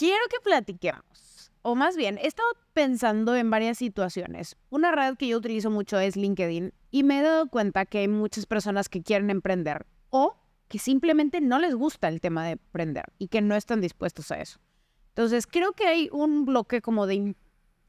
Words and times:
quiero 0.00 0.24
que 0.30 0.40
platiquemos. 0.42 1.52
O 1.60 1.74
más 1.74 1.94
bien, 1.94 2.16
he 2.16 2.26
estado 2.26 2.48
pensando 2.72 3.36
en 3.36 3.50
varias 3.50 3.76
situaciones. 3.76 4.56
Una 4.70 4.92
red 4.92 5.16
que 5.18 5.28
yo 5.28 5.36
utilizo 5.36 5.68
mucho 5.68 5.98
es 5.98 6.16
LinkedIn 6.16 6.72
y 6.90 7.02
me 7.02 7.18
he 7.18 7.22
dado 7.22 7.50
cuenta 7.50 7.84
que 7.84 7.98
hay 7.98 8.08
muchas 8.08 8.46
personas 8.46 8.88
que 8.88 9.02
quieren 9.02 9.28
emprender 9.28 9.84
o 10.08 10.36
que 10.68 10.78
simplemente 10.78 11.42
no 11.42 11.58
les 11.58 11.74
gusta 11.74 12.08
el 12.08 12.22
tema 12.22 12.46
de 12.46 12.52
emprender 12.52 13.04
y 13.18 13.28
que 13.28 13.42
no 13.42 13.54
están 13.54 13.82
dispuestos 13.82 14.30
a 14.30 14.40
eso. 14.40 14.58
Entonces, 15.08 15.46
creo 15.46 15.74
que 15.74 15.86
hay 15.86 16.08
un 16.12 16.46
bloque 16.46 16.80
como 16.80 17.06
de 17.06 17.34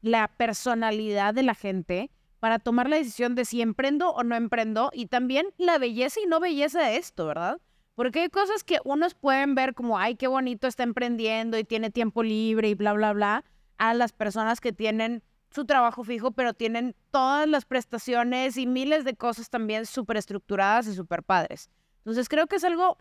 la 0.02 0.28
personalidad 0.36 1.32
de 1.32 1.44
la 1.44 1.54
gente 1.54 2.10
para 2.40 2.58
tomar 2.58 2.90
la 2.90 2.96
decisión 2.96 3.34
de 3.34 3.46
si 3.46 3.62
emprendo 3.62 4.10
o 4.10 4.22
no 4.22 4.36
emprendo 4.36 4.90
y 4.92 5.06
también 5.06 5.46
la 5.56 5.78
belleza 5.78 6.20
y 6.20 6.26
no 6.26 6.40
belleza 6.40 6.82
de 6.82 6.96
esto, 6.96 7.24
¿verdad? 7.24 7.58
Porque 7.94 8.20
hay 8.20 8.28
cosas 8.30 8.64
que 8.64 8.78
unos 8.84 9.14
pueden 9.14 9.54
ver 9.54 9.74
como, 9.74 9.98
ay, 9.98 10.16
qué 10.16 10.26
bonito 10.26 10.66
está 10.66 10.82
emprendiendo 10.82 11.58
y 11.58 11.64
tiene 11.64 11.90
tiempo 11.90 12.22
libre 12.22 12.68
y 12.68 12.74
bla, 12.74 12.94
bla, 12.94 13.12
bla, 13.12 13.44
a 13.76 13.94
las 13.94 14.12
personas 14.12 14.60
que 14.60 14.72
tienen 14.72 15.22
su 15.50 15.66
trabajo 15.66 16.02
fijo, 16.02 16.32
pero 16.32 16.54
tienen 16.54 16.94
todas 17.10 17.46
las 17.46 17.66
prestaciones 17.66 18.56
y 18.56 18.66
miles 18.66 19.04
de 19.04 19.14
cosas 19.14 19.50
también 19.50 19.84
súper 19.84 20.16
estructuradas 20.16 20.86
y 20.86 20.94
súper 20.94 21.22
padres. 21.22 21.68
Entonces 21.98 22.28
creo 22.28 22.46
que 22.46 22.56
es 22.56 22.64
algo 22.64 22.96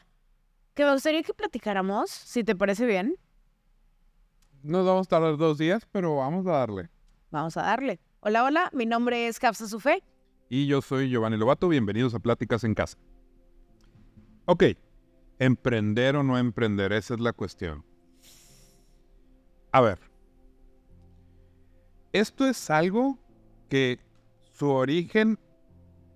que 0.73 0.83
me 0.83 0.91
gustaría 0.91 1.23
que 1.23 1.33
platicáramos, 1.33 2.09
si 2.09 2.43
te 2.43 2.55
parece 2.55 2.85
bien. 2.85 3.15
Nos 4.63 4.85
vamos 4.85 5.07
a 5.07 5.09
tardar 5.09 5.37
dos 5.37 5.57
días, 5.57 5.87
pero 5.91 6.17
vamos 6.17 6.45
a 6.45 6.51
darle. 6.51 6.89
Vamos 7.29 7.55
a 7.55 7.61
darle. 7.61 7.99
Hola, 8.19 8.43
hola, 8.43 8.69
mi 8.73 8.85
nombre 8.85 9.27
es 9.27 9.39
Capsa 9.39 9.67
Sufé. 9.67 10.03
Y 10.49 10.67
yo 10.67 10.81
soy 10.81 11.09
Giovanni 11.09 11.37
Lobato, 11.37 11.69
bienvenidos 11.69 12.13
a 12.13 12.19
Pláticas 12.19 12.65
en 12.65 12.75
Casa. 12.75 12.97
Ok, 14.45 14.63
emprender 15.39 16.15
o 16.15 16.23
no 16.23 16.37
emprender, 16.37 16.93
esa 16.93 17.13
es 17.13 17.19
la 17.19 17.33
cuestión. 17.33 17.85
A 19.71 19.81
ver, 19.81 19.99
esto 22.11 22.47
es 22.47 22.69
algo 22.69 23.17
que 23.69 23.99
su 24.53 24.69
origen 24.69 25.39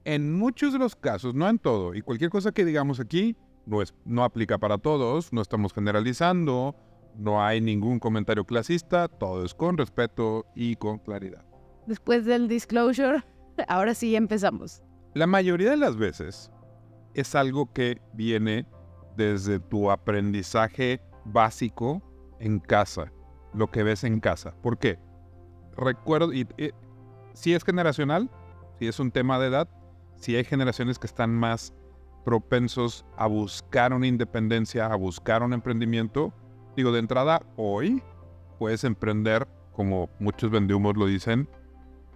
en 0.04 0.34
muchos 0.38 0.74
de 0.74 0.80
los 0.80 0.96
casos, 0.96 1.34
no 1.34 1.50
en 1.50 1.58
todo, 1.58 1.96
y 1.96 2.02
cualquier 2.02 2.30
cosa 2.30 2.52
que 2.52 2.66
digamos 2.66 3.00
aquí 3.00 3.36
no, 3.66 3.82
es, 3.82 3.94
no 4.06 4.24
aplica 4.24 4.58
para 4.58 4.78
todos, 4.78 5.34
no 5.34 5.42
estamos 5.42 5.74
generalizando, 5.74 6.76
no 7.18 7.44
hay 7.44 7.62
ningún 7.62 8.00
comentario 8.00 8.46
clasista, 8.46 9.08
todo 9.08 9.44
es 9.46 9.54
con 9.54 9.78
respeto 9.78 10.46
y 10.56 10.76
con 10.76 11.00
claridad. 11.00 11.46
Después 11.88 12.26
del 12.26 12.48
disclosure, 12.48 13.24
ahora 13.68 13.94
sí 13.94 14.16
empezamos. 14.16 14.84
La 15.14 15.28
mayoría 15.28 15.72
de 15.72 15.78
las 15.78 15.96
veces 15.96 16.52
es 17.16 17.36
algo 17.36 17.72
que 17.74 18.02
viene 18.14 18.66
desde 19.16 19.60
tu 19.60 19.90
aprendizaje 19.90 21.02
básico 21.26 22.02
en 22.40 22.60
casa, 22.60 23.12
lo 23.54 23.72
que 23.72 23.84
ves 23.84 24.04
en 24.04 24.20
casa. 24.20 24.54
¿Por 24.62 24.78
qué? 24.78 25.00
Recuerdo, 25.78 26.34
y, 26.34 26.48
si 27.34 27.54
es 27.54 27.64
generacional, 27.64 28.30
si 28.80 28.88
es 28.88 29.00
un 29.00 29.12
tema 29.12 29.40
de 29.40 29.48
edad, 29.48 29.70
si 30.16 30.36
hay 30.36 30.44
generaciones 30.44 31.00
que 31.00 31.08
están 31.08 31.34
más 31.34 31.74
propensos 32.24 33.06
a 33.18 33.28
buscar 33.28 33.94
una 33.94 34.08
independencia, 34.08 34.86
a 34.86 34.96
buscar 34.96 35.44
un 35.44 35.54
emprendimiento, 35.54 36.34
Digo, 36.76 36.92
de 36.92 37.00
entrada, 37.00 37.42
hoy 37.56 38.04
puedes 38.60 38.84
emprender, 38.84 39.48
como 39.72 40.10
muchos 40.20 40.52
vendehumos 40.52 40.98
lo 40.98 41.06
dicen, 41.06 41.48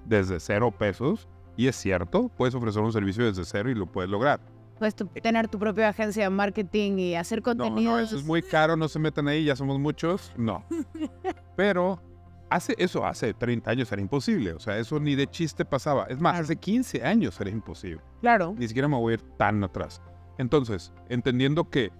desde 0.06 0.40
cero 0.40 0.72
pesos. 0.78 1.30
Y 1.56 1.68
es 1.68 1.78
cierto, 1.78 2.30
puedes 2.38 2.56
ofrecer 2.56 2.82
un 2.82 2.92
servicio 2.92 3.24
desde 3.24 3.46
cero 3.46 3.70
y 3.70 3.76
lo 3.76 3.86
puedes 3.86 4.12
lograr. 4.12 4.42
Puedes 4.80 4.96
tener 4.96 5.48
tu 5.50 5.60
propia 5.60 5.90
agencia 5.90 6.24
de 6.24 6.30
marketing 6.30 6.98
y 6.98 7.16
hacer 7.16 7.42
contenido. 7.42 7.92
No, 7.92 7.98
no, 7.98 8.04
eso 8.04 8.16
es 8.16 8.24
muy 8.24 8.42
caro, 8.42 8.76
no 8.76 8.88
se 8.88 8.98
metan 8.98 9.28
ahí, 9.28 9.44
ya 9.44 9.56
somos 9.56 9.78
muchos. 9.78 10.34
No. 10.38 10.64
Pero 11.58 12.02
hace 12.50 12.76
eso 12.78 13.06
hace 13.06 13.34
30 13.34 13.70
años 13.70 13.92
era 13.92 14.02
imposible. 14.02 14.54
O 14.54 14.60
sea, 14.60 14.78
eso 14.78 15.00
ni 15.00 15.16
de 15.16 15.28
chiste 15.28 15.66
pasaba. 15.66 16.06
Es 16.06 16.20
más, 16.20 16.40
hace 16.40 16.56
15 16.56 17.04
años 17.04 17.40
era 17.40 17.50
imposible. 17.50 18.02
Claro. 18.22 18.56
Ni 18.58 18.68
siquiera 18.68 18.88
me 18.88 18.98
voy 18.98 19.12
a 19.12 19.14
ir 19.16 19.22
tan 19.38 19.64
atrás. 19.64 20.02
Entonces, 20.38 20.94
entendiendo 21.10 21.70
que 21.70 21.92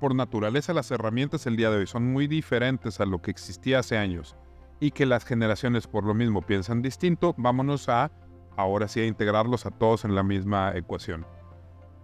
por 0.00 0.14
naturaleza 0.14 0.74
las 0.74 0.90
herramientas 0.90 1.46
el 1.46 1.56
día 1.56 1.70
de 1.70 1.78
hoy 1.78 1.86
son 1.86 2.12
muy 2.12 2.26
diferentes 2.26 3.00
a 3.00 3.06
lo 3.06 3.22
que 3.22 3.30
existía 3.30 3.78
hace 3.78 3.96
años 3.96 4.36
y 4.80 4.90
que 4.90 5.06
las 5.06 5.24
generaciones 5.24 5.86
por 5.86 6.04
lo 6.04 6.14
mismo 6.14 6.42
piensan 6.42 6.82
distinto, 6.82 7.34
vámonos 7.38 7.88
a 7.88 8.10
ahora 8.56 8.88
sí 8.88 9.00
a 9.00 9.06
integrarlos 9.06 9.66
a 9.66 9.70
todos 9.70 10.04
en 10.04 10.14
la 10.14 10.22
misma 10.22 10.72
ecuación. 10.74 11.26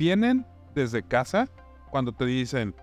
Vienen 0.01 0.47
desde 0.75 1.03
casa 1.03 1.47
cuando 1.91 2.11
te 2.11 2.25
dicen, 2.25 2.75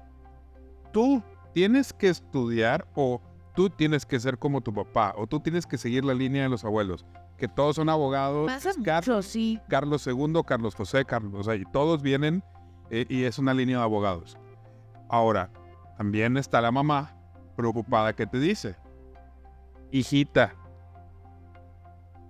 tú 0.94 1.24
tienes 1.52 1.92
que 1.92 2.10
estudiar 2.10 2.88
o 2.94 3.20
tú 3.56 3.72
tienes 3.72 4.06
que 4.06 4.20
ser 4.20 4.38
como 4.38 4.62
tu 4.62 4.72
papá 4.72 5.16
o 5.18 5.26
tú 5.26 5.40
tienes 5.40 5.66
que 5.66 5.80
seguir 5.80 6.06
la 6.06 6.14
línea 6.14 6.44
de 6.44 6.50
los 6.50 6.64
abuelos, 6.64 7.08
que 7.36 7.48
todos 7.48 7.78
son 7.78 7.90
abogados, 7.90 8.52
Carlos, 8.84 9.26
sí. 9.26 9.60
Carlos 9.68 10.06
II, 10.06 10.44
Carlos 10.46 10.76
José, 10.76 11.06
Carlos, 11.06 11.34
o 11.34 11.44
sea, 11.44 11.56
y 11.56 11.66
todos 11.66 12.04
vienen 12.04 12.44
eh, 12.92 13.08
y 13.10 13.24
es 13.24 13.40
una 13.40 13.56
línea 13.56 13.78
de 13.80 13.84
abogados. 13.84 14.38
Ahora, 15.10 15.50
también 15.98 16.38
está 16.38 16.62
la 16.62 16.72
mamá 16.72 17.18
preocupada 17.56 18.14
que 18.14 18.28
te 18.28 18.40
dice, 18.40 18.76
hijita, 19.90 20.54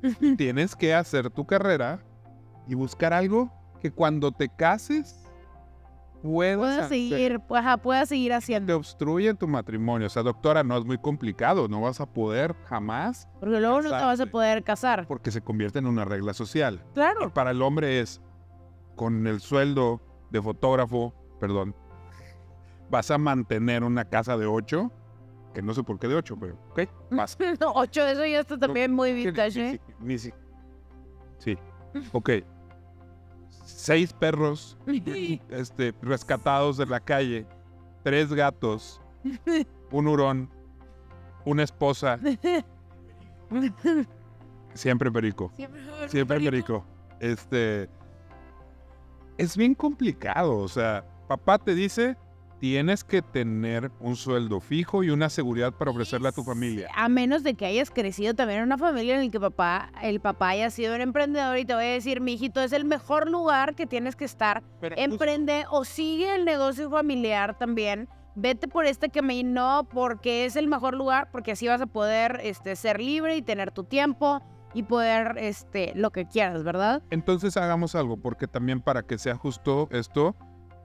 tienes 0.37 0.77
que 0.77 0.95
hacer 0.95 1.29
tu 1.29 1.45
carrera 1.45 1.99
y 2.69 2.73
buscar 2.73 3.11
algo 3.11 3.51
que 3.79 3.91
cuando 3.91 4.31
te 4.31 4.49
cases 4.49 5.27
puedas, 6.21 6.89
seguir, 6.89 7.39
puedas 7.81 8.09
seguir 8.09 8.33
haciendo. 8.33 8.67
Te 8.67 8.73
obstruye 8.73 9.33
tu 9.33 9.47
matrimonio. 9.47 10.07
O 10.07 10.09
sea, 10.09 10.23
doctora, 10.23 10.63
no 10.63 10.77
es 10.77 10.85
muy 10.85 10.97
complicado, 10.97 11.67
no 11.67 11.81
vas 11.81 12.01
a 12.01 12.05
poder 12.05 12.55
jamás. 12.65 13.27
Porque 13.39 13.59
luego 13.59 13.81
no 13.81 13.89
te 13.89 13.95
vas 13.95 14.19
a 14.19 14.25
poder 14.25 14.63
casar. 14.63 15.07
Porque 15.07 15.31
se 15.31 15.41
convierte 15.41 15.79
en 15.79 15.87
una 15.87 16.05
regla 16.05 16.33
social. 16.33 16.83
Claro. 16.93 17.33
para 17.33 17.51
el 17.51 17.61
hombre 17.61 17.99
es 17.99 18.21
con 18.95 19.27
el 19.27 19.39
sueldo 19.39 20.01
de 20.31 20.41
fotógrafo, 20.41 21.13
perdón, 21.39 21.75
vas 22.89 23.11
a 23.11 23.17
mantener 23.17 23.83
una 23.83 24.05
casa 24.05 24.37
de 24.37 24.45
ocho, 24.45 24.91
que 25.53 25.61
no 25.61 25.73
sé 25.73 25.83
por 25.83 25.99
qué 25.99 26.07
de 26.07 26.15
ocho, 26.15 26.35
pero 26.39 26.55
ok, 26.71 26.81
vas. 27.11 27.37
no, 27.59 27.73
ocho, 27.75 28.05
eso 28.05 28.25
ya 28.25 28.39
está 28.39 28.57
también 28.57 28.91
muy 28.91 29.13
vintage, 29.13 29.69
¿eh? 29.69 29.81
Sí, 30.17 30.33
sí, 31.37 31.57
ok. 32.11 32.29
Seis 33.87 34.11
perros 34.11 34.77
este, 35.49 35.93
rescatados 36.01 36.75
de 36.75 36.85
la 36.87 36.99
calle, 36.99 37.47
tres 38.03 38.33
gatos, 38.33 39.01
un 39.91 40.07
hurón, 40.09 40.49
una 41.45 41.63
esposa. 41.63 42.19
Siempre 44.73 45.09
perico. 45.09 45.53
Siempre, 46.07 46.37
perico. 46.37 46.85
Este. 47.21 47.89
Es 49.37 49.55
bien 49.55 49.73
complicado. 49.73 50.57
O 50.57 50.67
sea, 50.67 51.05
papá 51.29 51.57
te 51.57 51.73
dice, 51.73 52.17
tienes 52.59 53.03
que 53.03 53.21
tener 53.21 53.91
un 53.99 54.15
sueldo 54.15 54.59
fijo 54.59 55.03
y 55.03 55.09
una 55.09 55.29
seguridad 55.29 55.73
para 55.73 55.91
ofrecerle 55.91 56.29
a 56.29 56.31
tu 56.31 56.43
familia. 56.43 56.89
A 56.95 57.09
menos 57.09 57.43
de 57.43 57.53
que 57.53 57.65
hayas 57.65 57.91
crecido 57.91 58.33
también 58.33 58.59
en 58.59 58.65
una 58.65 58.77
familia 58.77 59.15
en 59.15 59.25
la 59.25 59.31
que 59.31 59.39
papá, 59.39 59.91
el 60.01 60.19
papá 60.19 60.49
haya 60.49 60.69
sido 60.69 60.95
un 60.95 61.01
emprendedor 61.01 61.57
y 61.57 61.65
te 61.65 61.73
voy 61.73 61.85
a 61.85 61.89
decir, 61.89 62.21
mi 62.21 62.33
hijito, 62.33 62.61
es 62.61 62.73
el 62.73 62.85
mejor 62.85 63.29
lugar 63.29 63.75
que 63.75 63.85
tienes 63.85 64.15
que 64.15 64.25
estar. 64.25 64.63
Emprende 64.81 65.65
o 65.69 65.85
sigue 65.85 66.35
el 66.35 66.45
negocio 66.45 66.89
familiar 66.89 67.57
también. 67.57 68.09
Vete 68.35 68.67
por 68.67 68.85
este 68.85 69.09
camino 69.09 69.87
porque 69.91 70.45
es 70.45 70.55
el 70.55 70.67
mejor 70.67 70.93
lugar, 70.93 71.29
porque 71.31 71.53
así 71.53 71.67
vas 71.67 71.81
a 71.81 71.87
poder 71.87 72.39
este, 72.43 72.75
ser 72.75 72.99
libre 72.99 73.35
y 73.35 73.41
tener 73.41 73.71
tu 73.71 73.83
tiempo 73.83 74.41
y 74.75 74.83
poder 74.83 75.37
este, 75.39 75.91
lo 75.95 76.11
que 76.11 76.27
quieras, 76.27 76.63
¿verdad? 76.63 77.01
Entonces 77.09 77.57
hagamos 77.57 77.95
algo, 77.95 78.17
porque 78.17 78.47
también 78.47 78.79
para 78.81 79.01
que 79.01 79.17
sea 79.17 79.35
justo 79.35 79.87
esto 79.91 80.35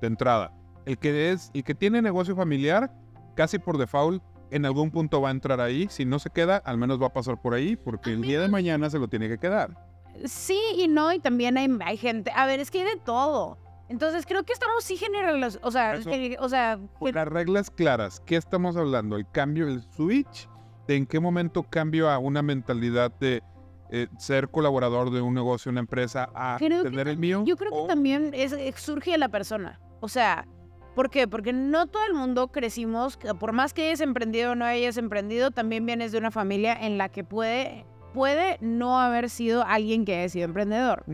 de 0.00 0.06
entrada 0.06 0.54
el 0.87 0.98
que 0.98 1.31
es, 1.31 1.50
el 1.54 1.65
que 1.65 1.75
tiene 1.75 2.03
negocio 2.03 2.37
familiar, 2.37 2.93
casi 3.34 3.59
por 3.59 3.78
default, 3.78 4.22
en 4.50 4.66
algún 4.66 4.91
punto 4.91 5.20
va 5.20 5.28
a 5.28 5.32
entrar 5.32 5.60
ahí. 5.60 5.86
Si 5.91 6.04
no 6.04 6.18
se 6.18 6.30
queda, 6.30 6.59
al 6.59 6.77
menos 6.77 7.01
va 7.01 7.06
a 7.06 7.12
pasar 7.12 7.41
por 7.41 7.54
ahí, 7.54 7.77
porque 7.77 8.12
el 8.12 8.22
día 8.22 8.41
de 8.41 8.48
mañana 8.48 8.91
se 8.91 8.98
lo 8.98 9.09
tiene 9.09 9.28
que 9.28 9.39
quedar. 9.39 9.77
Sí 10.24 10.60
y 10.77 10.89
no, 10.89 11.12
y 11.12 11.18
también 11.18 11.56
hay, 11.56 11.68
hay 11.84 11.97
gente. 11.97 12.30
A 12.34 12.47
ver, 12.47 12.60
es 12.60 12.71
que 12.71 12.80
hay 12.80 12.84
de 12.84 13.01
todo. 13.01 13.59
Entonces 13.89 14.24
creo 14.24 14.42
que 14.45 14.54
estamos 14.54 14.84
sí 14.84 14.97
generales, 14.97 15.59
o 15.62 15.71
sea, 15.71 15.98
o 16.39 16.48
sea, 16.48 16.78
las 17.12 17.28
reglas 17.28 17.71
claras. 17.71 18.21
¿Qué 18.21 18.36
estamos 18.36 18.77
hablando? 18.77 19.16
El 19.16 19.28
cambio, 19.30 19.68
el 19.68 19.83
switch. 19.83 20.48
¿De 20.86 20.97
en 20.97 21.06
qué 21.06 21.21
momento 21.21 21.62
cambio 21.62 22.10
a 22.10 22.18
una 22.18 22.42
mentalidad 22.42 23.12
de 23.21 23.42
eh, 23.91 24.09
ser 24.18 24.48
colaborador 24.48 25.10
de 25.10 25.21
un 25.21 25.34
negocio, 25.34 25.71
una 25.71 25.80
empresa, 25.80 26.30
a 26.34 26.56
tener 26.59 27.06
el 27.06 27.18
mío? 27.18 27.45
Yo 27.47 27.56
creo 27.56 27.71
que 27.71 27.89
también 27.89 28.30
es, 28.33 28.54
surge 28.77 29.12
de 29.12 29.18
la 29.18 29.28
persona. 29.28 29.78
O 30.01 30.09
sea, 30.09 30.48
¿Por 30.94 31.09
qué? 31.10 31.27
Porque 31.27 31.53
no 31.53 31.86
todo 31.86 32.04
el 32.06 32.15
mundo 32.15 32.48
crecimos, 32.48 33.16
por 33.39 33.53
más 33.53 33.72
que 33.72 33.86
hayas 33.86 34.00
emprendido 34.03 34.53
o 34.53 34.54
no 34.54 34.65
hayas 34.66 34.97
emprendido, 34.98 35.50
también 35.50 35.86
vienes 35.86 36.12
de 36.12 36.18
una 36.18 36.30
familia 36.30 36.74
en 36.74 36.98
la 36.98 37.09
que 37.09 37.24
puede, 37.24 37.86
puede 38.12 38.59
no 38.60 39.00
haber 39.00 39.30
sido 39.30 39.65
alguien 39.66 40.04
que 40.04 40.16
haya 40.18 40.28
sido 40.28 40.44
emprendedor. 40.44 41.04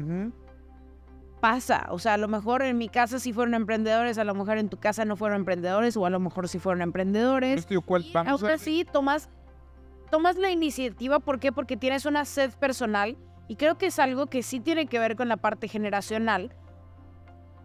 pasa. 1.40 1.86
O 1.90 2.00
sea, 2.00 2.14
a 2.14 2.16
lo 2.18 2.26
mejor 2.26 2.62
en 2.62 2.76
mi 2.76 2.88
casa 2.88 3.20
sí 3.20 3.32
fueron 3.32 3.54
emprendedores, 3.54 4.18
a 4.18 4.24
lo 4.24 4.34
mejor 4.34 4.58
en 4.58 4.68
tu 4.68 4.76
casa 4.78 5.04
no 5.04 5.14
fueron 5.14 5.36
emprendedores, 5.38 5.96
o 5.96 6.04
a 6.04 6.10
lo 6.10 6.18
mejor 6.18 6.48
sí 6.48 6.58
fueron 6.58 6.82
emprendedores. 6.82 7.60
Esto, 7.60 7.80
¿cuál- 7.80 8.04
Y 8.04 8.12
vamos 8.12 8.42
aún 8.42 8.50
a- 8.50 8.54
así 8.54 8.84
tomas, 8.84 9.28
tomas 10.10 10.36
la 10.36 10.50
iniciativa, 10.50 11.20
¿por 11.20 11.38
qué? 11.38 11.52
Porque 11.52 11.76
tienes 11.76 12.06
una 12.06 12.24
sed 12.24 12.50
personal 12.58 13.16
y 13.46 13.54
creo 13.54 13.78
que 13.78 13.86
es 13.86 14.00
algo 14.00 14.26
que 14.26 14.42
sí 14.42 14.58
tiene 14.58 14.86
que 14.86 14.98
ver 14.98 15.14
con 15.14 15.28
la 15.28 15.36
parte 15.36 15.68
generacional, 15.68 16.50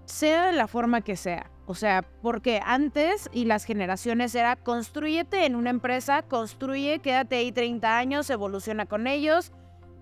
sea 0.05 0.45
de 0.45 0.53
la 0.53 0.67
forma 0.67 1.01
que 1.01 1.15
sea. 1.15 1.49
O 1.65 1.75
sea, 1.75 2.03
porque 2.21 2.59
antes 2.65 3.29
y 3.31 3.45
las 3.45 3.63
generaciones 3.63 4.35
era 4.35 4.55
construyete 4.57 5.45
en 5.45 5.55
una 5.55 5.69
empresa, 5.69 6.21
construye, 6.23 6.99
quédate 6.99 7.37
ahí 7.37 7.51
30 7.53 7.97
años, 7.97 8.29
evoluciona 8.29 8.85
con 8.85 9.07
ellos, 9.07 9.53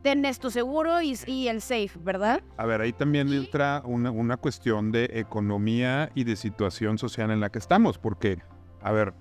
ten 0.02 0.25
esto 0.25 0.50
seguro 0.50 1.02
y, 1.04 1.16
y 1.28 1.48
el 1.50 1.62
safe, 1.62 1.92
¿verdad? 2.00 2.42
A 2.58 2.66
ver, 2.66 2.81
ahí 2.81 2.92
también 2.94 3.28
Y- 3.30 3.38
entra 3.38 3.84
una, 3.86 4.10
una 4.10 4.38
cuestión 4.38 4.92
de 4.92 5.06
economía 5.13 6.10
y 6.16 6.24
de 6.24 6.36
situación 6.36 6.98
social 6.98 7.30
en 7.30 7.40
la 7.40 7.52
que 7.52 7.60
estamos, 7.60 8.00
porque, 8.00 8.40
a 8.81 8.92
ver, 8.92 9.13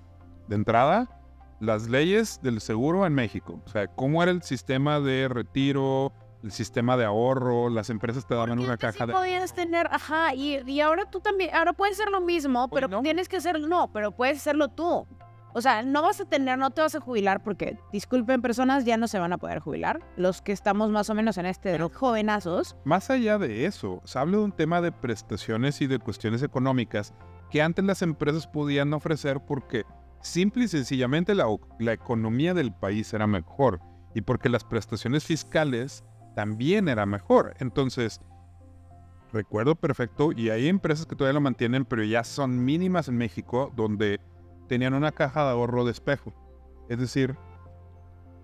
de 0.47 0.55
entrada, 0.55 1.19
las 1.59 1.87
leyes 1.89 2.39
del 2.41 2.59
seguro 2.59 3.05
en 3.05 3.13
México, 3.13 3.61
o 3.63 3.69
sea, 3.69 3.85
cómo 3.85 4.23
era 4.23 4.31
el 4.31 4.41
sistema 4.41 4.99
de 4.99 5.27
retiro, 5.27 6.11
el 6.43 6.51
sistema 6.51 6.97
de 6.97 7.05
ahorro, 7.05 7.69
las 7.69 7.89
empresas 7.89 8.25
te 8.25 8.33
daban 8.33 8.59
una 8.59 8.77
caja 8.77 9.05
sí 9.05 9.05
de... 9.05 9.13
podías 9.13 9.53
tener, 9.53 9.87
ajá, 9.91 10.33
y, 10.33 10.59
y 10.69 10.81
ahora 10.81 11.05
tú 11.09 11.19
también, 11.19 11.53
ahora 11.53 11.73
puedes 11.73 11.99
hacer 11.99 12.11
lo 12.11 12.21
mismo, 12.21 12.69
pero 12.69 12.87
no. 12.87 13.01
tienes 13.01 13.29
que 13.29 13.37
hacerlo, 13.37 13.67
no, 13.67 13.91
pero 13.91 14.11
puedes 14.11 14.37
hacerlo 14.37 14.69
tú. 14.69 15.07
O 15.53 15.61
sea, 15.61 15.83
no 15.83 16.01
vas 16.01 16.21
a 16.21 16.25
tener, 16.25 16.57
no 16.57 16.71
te 16.71 16.81
vas 16.81 16.95
a 16.95 17.01
jubilar 17.01 17.43
porque, 17.43 17.77
disculpen 17.91 18.41
personas, 18.41 18.85
ya 18.85 18.95
no 18.97 19.07
se 19.07 19.19
van 19.19 19.33
a 19.33 19.37
poder 19.37 19.59
jubilar. 19.59 19.99
Los 20.15 20.41
que 20.41 20.53
estamos 20.53 20.89
más 20.91 21.09
o 21.09 21.13
menos 21.13 21.37
en 21.37 21.45
este 21.45 21.77
de 21.77 21.89
jovenazos. 21.89 22.77
Más 22.85 23.09
allá 23.09 23.37
de 23.37 23.65
eso, 23.65 24.01
se 24.05 24.17
habla 24.17 24.37
de 24.37 24.43
un 24.43 24.53
tema 24.53 24.81
de 24.81 24.93
prestaciones 24.93 25.81
y 25.81 25.87
de 25.87 25.99
cuestiones 25.99 26.41
económicas 26.41 27.13
que 27.49 27.61
antes 27.61 27.83
las 27.83 28.01
empresas 28.01 28.47
podían 28.47 28.93
ofrecer 28.93 29.41
porque 29.45 29.83
simple 30.21 30.65
y 30.65 30.67
sencillamente 30.69 31.35
la, 31.35 31.47
la 31.79 31.91
economía 31.91 32.53
del 32.53 32.71
país 32.71 33.13
era 33.13 33.27
mejor 33.27 33.81
y 34.13 34.21
porque 34.21 34.47
las 34.47 34.63
prestaciones 34.63 35.25
fiscales 35.25 36.05
también 36.35 36.87
era 36.87 37.05
mejor. 37.05 37.55
Entonces, 37.59 38.21
recuerdo 39.31 39.75
perfecto, 39.75 40.31
y 40.31 40.49
hay 40.49 40.67
empresas 40.67 41.05
que 41.05 41.15
todavía 41.15 41.33
lo 41.33 41.41
mantienen, 41.41 41.85
pero 41.85 42.03
ya 42.03 42.23
son 42.23 42.63
mínimas 42.63 43.07
en 43.07 43.17
México, 43.17 43.71
donde 43.75 44.19
tenían 44.67 44.93
una 44.93 45.11
caja 45.11 45.43
de 45.45 45.51
ahorro 45.51 45.85
de 45.85 45.91
espejo. 45.91 46.33
Es 46.89 46.99
decir, 46.99 47.37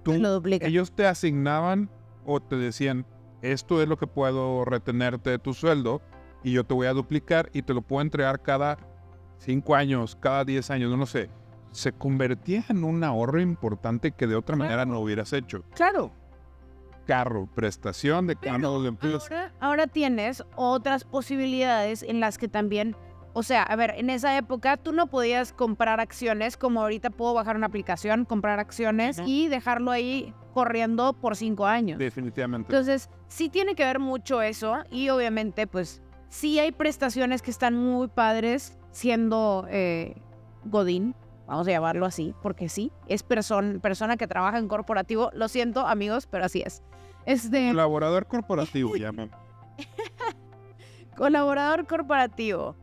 tú 0.04 0.14
Lo 0.14 0.42
ellos 0.46 0.92
te 0.92 1.06
asignaban 1.06 1.90
o 2.26 2.40
te 2.42 2.56
decían, 2.56 3.06
esto 3.42 3.82
es 3.82 3.88
lo 3.88 3.98
que 3.98 4.08
puedo 4.08 4.66
retenerte 4.66 5.30
de 5.30 5.40
tu 5.40 5.54
sueldo 5.54 6.02
y 6.44 6.54
yo 6.54 6.64
te 6.64 6.74
voy 6.74 6.88
a 6.88 6.94
duplicar 6.94 7.50
y 7.54 7.62
te 7.62 7.74
lo 7.74 7.82
puedo 7.82 8.02
entregar 8.02 8.42
cada 8.42 8.78
5 9.40 9.76
años, 9.76 10.16
cada 10.20 10.44
10 10.44 10.72
años, 10.72 10.92
no 10.92 10.98
lo 10.98 11.06
sé. 11.06 11.30
Se 11.72 11.92
convertía 11.92 12.64
en 12.70 12.84
un 12.84 13.04
ahorro 13.04 13.40
importante 13.40 14.12
que 14.12 14.28
de 14.28 14.36
otra 14.36 14.56
manera 14.56 14.86
no 14.86 15.00
hubieras 15.00 15.34
hecho. 15.34 15.64
Claro. 15.76 16.12
Carro, 17.08 17.48
prestación 17.56 18.28
de 18.28 18.36
carro 18.36 18.82
de 18.82 18.90
empleo. 18.90 19.20
Ahora, 19.20 19.54
ahora 19.60 19.88
tienes 19.88 20.44
otras 20.56 21.06
posibilidades 21.06 22.04
en 22.04 22.20
las 22.20 22.38
que 22.38 22.48
también, 22.50 22.96
o 23.34 23.44
sea, 23.44 23.64
a 23.64 23.76
ver, 23.76 23.94
en 23.98 24.10
esa 24.10 24.38
época 24.38 24.78
tú 24.78 24.92
no 24.92 25.08
podías 25.08 25.54
comprar 25.54 26.00
acciones 26.00 26.58
como 26.58 26.82
ahorita 26.82 27.10
puedo 27.10 27.34
bajar 27.34 27.56
una 27.56 27.68
aplicación, 27.68 28.26
comprar 28.26 28.60
acciones 28.60 29.20
y 29.26 29.48
dejarlo 29.48 29.92
ahí 29.92 30.34
corriendo 30.54 31.14
por 31.14 31.36
cinco 31.36 31.66
años. 31.66 31.98
Definitivamente. 31.98 32.72
Entonces, 32.72 33.10
sí 33.28 33.48
tiene 33.48 33.74
que 33.74 33.86
ver 33.86 34.00
mucho 34.00 34.42
eso 34.42 34.80
y 34.92 35.10
obviamente, 35.10 35.66
pues, 35.66 36.02
sí 36.30 36.60
hay 36.60 36.72
prestaciones 36.72 37.42
que 37.42 37.52
están 37.52 37.76
muy 37.76 38.10
padres 38.10 38.78
siendo 38.92 39.66
eh, 39.70 40.16
Godín, 40.66 41.16
vamos 41.48 41.68
a 41.68 41.72
llamarlo 41.72 42.06
así, 42.06 42.36
porque 42.44 42.70
sí, 42.70 42.92
es 43.08 43.28
person- 43.28 43.80
persona 43.82 44.18
que 44.18 44.28
trabaja 44.28 44.58
en 44.60 44.68
corporativo. 44.68 45.32
Lo 45.34 45.48
siento, 45.48 45.88
amigos, 45.88 46.28
pero 46.28 46.46
así 46.46 46.62
es. 46.66 46.84
Este, 47.26 47.70
Colaborador 47.70 48.28
corporativo, 48.28 48.96
llaman. 48.96 49.32
colaborador 51.18 51.86
corporativo. 51.88 52.76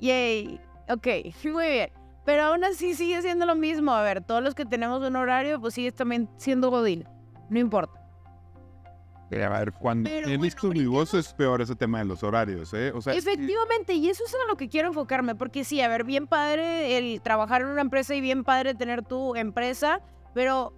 Yay. 0.00 0.60
Ok, 0.88 1.06
muy 1.44 1.66
bien. 1.66 1.90
Pero 2.24 2.44
aún 2.44 2.64
así 2.64 2.94
sigue 2.94 3.20
siendo 3.22 3.46
lo 3.46 3.54
mismo. 3.54 3.92
A 3.92 4.02
ver, 4.02 4.22
todos 4.22 4.42
los 4.42 4.54
que 4.54 4.64
tenemos 4.64 5.02
un 5.02 5.16
horario, 5.16 5.60
pues 5.60 5.74
sigues 5.74 5.94
también 5.94 6.28
siendo 6.36 6.70
Godín. 6.70 7.08
No 7.48 7.58
importa. 7.58 7.99
A 9.32 9.48
ver, 9.48 9.72
cuando 9.72 10.10
Pero 10.10 10.26
he 10.26 10.30
bueno, 10.30 10.42
visto 10.42 10.68
mi 10.68 10.86
voz 10.86 11.14
es 11.14 11.32
peor 11.32 11.60
ese 11.60 11.76
tema 11.76 12.00
de 12.00 12.04
los 12.04 12.22
horarios, 12.22 12.74
¿eh? 12.74 12.92
O 12.92 13.00
sea, 13.00 13.14
Efectivamente, 13.14 13.94
y 13.94 14.08
eso 14.08 14.24
es 14.26 14.34
a 14.34 14.48
lo 14.48 14.56
que 14.56 14.68
quiero 14.68 14.88
enfocarme, 14.88 15.34
porque 15.36 15.62
sí, 15.64 15.80
a 15.80 15.88
ver, 15.88 16.04
bien 16.04 16.26
padre 16.26 16.98
el 16.98 17.20
trabajar 17.22 17.62
en 17.62 17.68
una 17.68 17.80
empresa 17.80 18.14
y 18.14 18.20
bien 18.20 18.42
padre 18.42 18.74
tener 18.74 19.04
tu 19.04 19.36
empresa, 19.36 20.00
pero 20.34 20.72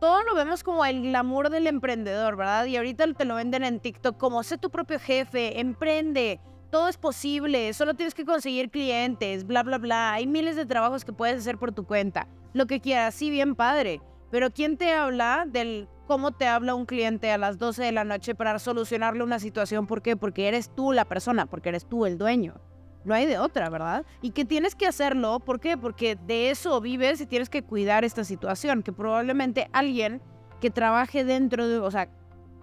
todo 0.00 0.22
lo 0.22 0.34
vemos 0.34 0.62
como 0.62 0.84
el 0.86 1.02
glamour 1.02 1.50
del 1.50 1.66
emprendedor, 1.66 2.36
¿verdad? 2.36 2.64
Y 2.64 2.76
ahorita 2.76 3.12
te 3.12 3.24
lo 3.26 3.34
venden 3.34 3.64
en 3.64 3.80
TikTok 3.80 4.16
como 4.16 4.42
sé 4.42 4.56
tu 4.56 4.70
propio 4.70 4.98
jefe, 4.98 5.60
emprende, 5.60 6.40
todo 6.70 6.88
es 6.88 6.96
posible, 6.96 7.72
solo 7.74 7.94
tienes 7.94 8.14
que 8.14 8.24
conseguir 8.24 8.70
clientes, 8.70 9.46
bla, 9.46 9.62
bla, 9.62 9.76
bla. 9.76 10.14
Hay 10.14 10.26
miles 10.26 10.56
de 10.56 10.64
trabajos 10.64 11.04
que 11.04 11.12
puedes 11.12 11.38
hacer 11.38 11.58
por 11.58 11.72
tu 11.72 11.84
cuenta, 11.84 12.28
lo 12.54 12.66
que 12.66 12.80
quieras, 12.80 13.14
sí, 13.14 13.28
bien 13.28 13.54
padre. 13.54 14.00
Pero 14.30 14.50
¿quién 14.50 14.76
te 14.76 14.92
habla 14.94 15.44
del 15.46 15.88
cómo 16.10 16.32
te 16.32 16.48
habla 16.48 16.74
un 16.74 16.86
cliente 16.86 17.30
a 17.30 17.38
las 17.38 17.56
12 17.56 17.84
de 17.84 17.92
la 17.92 18.02
noche 18.02 18.34
para 18.34 18.58
solucionarle 18.58 19.22
una 19.22 19.38
situación? 19.38 19.86
¿Por 19.86 20.02
qué? 20.02 20.16
Porque 20.16 20.48
eres 20.48 20.68
tú 20.74 20.90
la 20.90 21.04
persona, 21.04 21.46
porque 21.46 21.68
eres 21.68 21.86
tú 21.86 22.04
el 22.04 22.18
dueño. 22.18 22.54
No 23.04 23.14
hay 23.14 23.26
de 23.26 23.38
otra, 23.38 23.70
¿verdad? 23.70 24.04
Y 24.20 24.32
que 24.32 24.44
tienes 24.44 24.74
que 24.74 24.88
hacerlo, 24.88 25.38
¿por 25.38 25.60
qué? 25.60 25.78
Porque 25.78 26.16
de 26.16 26.50
eso 26.50 26.80
vives 26.80 27.20
y 27.20 27.26
tienes 27.26 27.48
que 27.48 27.62
cuidar 27.62 28.04
esta 28.04 28.24
situación, 28.24 28.82
que 28.82 28.92
probablemente 28.92 29.70
alguien 29.72 30.20
que 30.60 30.70
trabaje 30.70 31.22
dentro 31.24 31.68
de, 31.68 31.78
o 31.78 31.90
sea, 31.92 32.08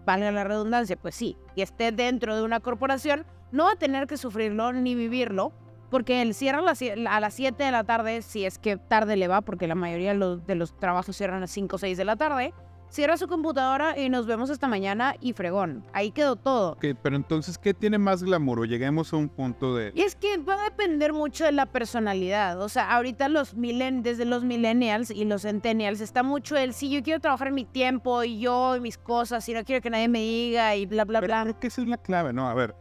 valga 0.06 0.30
la 0.34 0.44
redundancia, 0.44 0.98
pues 0.98 1.16
sí, 1.16 1.38
y 1.56 1.62
esté 1.62 1.94
dentro 1.94 2.36
de 2.36 2.44
una 2.44 2.60
corporación, 2.60 3.26
no 3.54 3.64
va 3.64 3.72
a 3.72 3.76
tener 3.78 4.08
que 4.08 4.18
sufrirlo 4.18 4.74
ni 4.74 4.94
vivirlo, 4.94 5.54
porque 5.90 6.22
él 6.22 6.34
cierra 6.34 6.60
a 6.60 6.64
las 6.64 6.82
sie- 6.82 7.08
a 7.08 7.20
las 7.22 7.34
7 7.34 7.64
de 7.64 7.72
la 7.72 7.86
tarde, 7.86 8.22
si 8.24 8.44
es 8.46 8.60
que 8.60 8.76
tarde 8.76 9.16
le 9.16 9.30
va, 9.30 9.40
porque 9.40 9.68
la 9.68 9.76
mayoría 9.76 10.14
de 10.14 10.56
los 10.56 10.78
trabajos 10.78 11.16
cierran 11.16 11.38
a 11.38 11.42
las 11.42 11.52
5 11.52 11.78
o 11.78 11.80
6 11.80 11.98
de 11.98 12.04
la 12.04 12.18
tarde, 12.18 12.54
cierra 12.90 13.18
su 13.18 13.28
computadora 13.28 13.98
y 13.98 14.10
nos 14.10 14.26
vemos 14.26 14.50
esta 14.50 14.68
mañana 14.68 15.16
y 15.20 15.34
fregón. 15.34 15.84
Ahí 15.94 16.12
quedó 16.12 16.36
todo. 16.36 16.74
Ok, 16.74 16.86
pero 17.02 17.16
entonces, 17.16 17.58
¿qué 17.58 17.74
tiene 17.74 17.98
más 17.98 18.24
glamour? 18.24 18.62
O 18.62 18.66
lleguemos 18.66 19.14
a 19.14 19.18
un 19.18 19.30
punto 19.30 19.76
de... 19.76 19.92
Y 19.96 20.02
es 20.02 20.16
que 20.16 20.38
va 20.38 20.56
a 20.56 20.64
depender 20.66 21.14
mucho 21.14 21.46
de 21.46 21.52
la 21.52 21.66
personalidad. 21.66 22.62
O 22.62 22.70
sea, 22.70 22.94
ahorita 22.96 23.30
los 23.30 23.56
milen, 23.56 24.04
desde 24.04 24.26
los 24.26 24.44
millennials 24.44 25.12
y 25.12 25.26
los 25.26 25.44
centennials 25.44 26.02
está 26.02 26.24
mucho 26.24 26.56
el 26.56 26.74
sí, 26.74 26.90
yo 26.90 27.04
quiero 27.04 27.20
trabajar 27.20 27.50
en 27.50 27.56
mi 27.56 27.66
tiempo 27.66 28.24
y 28.24 28.40
yo 28.40 28.76
y 28.76 28.80
mis 28.80 28.98
cosas 28.98 29.48
y 29.50 29.54
no 29.54 29.64
quiero 29.64 29.82
que 29.82 29.90
nadie 29.90 30.08
me 30.08 30.20
diga 30.20 30.76
y 30.76 30.86
bla, 30.86 31.06
bla, 31.06 31.20
Pero 31.22 31.34
bla. 31.34 31.44
creo 31.44 31.60
que 31.60 31.68
esa 31.68 31.82
es 31.82 31.88
la 31.88 31.98
clave, 31.98 32.34
¿no? 32.34 32.48
A 32.50 32.54
ver, 32.54 32.76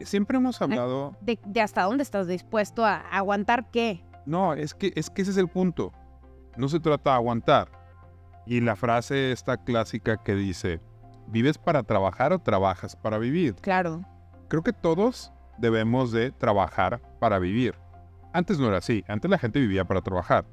siempre 0.00 0.36
hemos 0.38 0.60
hablado... 0.62 1.16
De, 1.20 1.38
de 1.44 1.60
hasta 1.60 1.82
dónde 1.82 2.02
estás 2.02 2.26
dispuesto 2.26 2.84
a 2.84 2.96
aguantar 3.10 3.70
qué. 3.70 4.04
No, 4.26 4.54
es 4.54 4.74
que, 4.74 4.92
es 4.94 5.10
que 5.10 5.22
ese 5.22 5.32
es 5.32 5.36
el 5.36 5.48
punto. 5.48 5.92
No 6.56 6.68
se 6.68 6.80
trata 6.80 7.10
de 7.10 7.16
aguantar. 7.16 7.81
Y 8.46 8.60
la 8.60 8.76
frase 8.76 9.32
esta 9.32 9.56
clásica 9.56 10.16
que 10.16 10.34
dice, 10.34 10.80
¿vives 11.28 11.58
para 11.58 11.82
trabajar 11.82 12.32
o 12.32 12.38
trabajas 12.38 12.96
para 12.96 13.18
vivir? 13.18 13.54
Claro. 13.56 14.02
Creo 14.48 14.62
que 14.62 14.72
todos 14.72 15.32
debemos 15.58 16.12
de 16.12 16.32
trabajar 16.32 17.00
para 17.20 17.38
vivir. 17.38 17.74
Antes 18.32 18.58
no 18.58 18.68
era 18.68 18.78
así, 18.78 19.04
antes 19.08 19.30
la 19.30 19.38
gente 19.38 19.60
vivía 19.60 19.84
para 19.84 20.00
trabajar. 20.00 20.44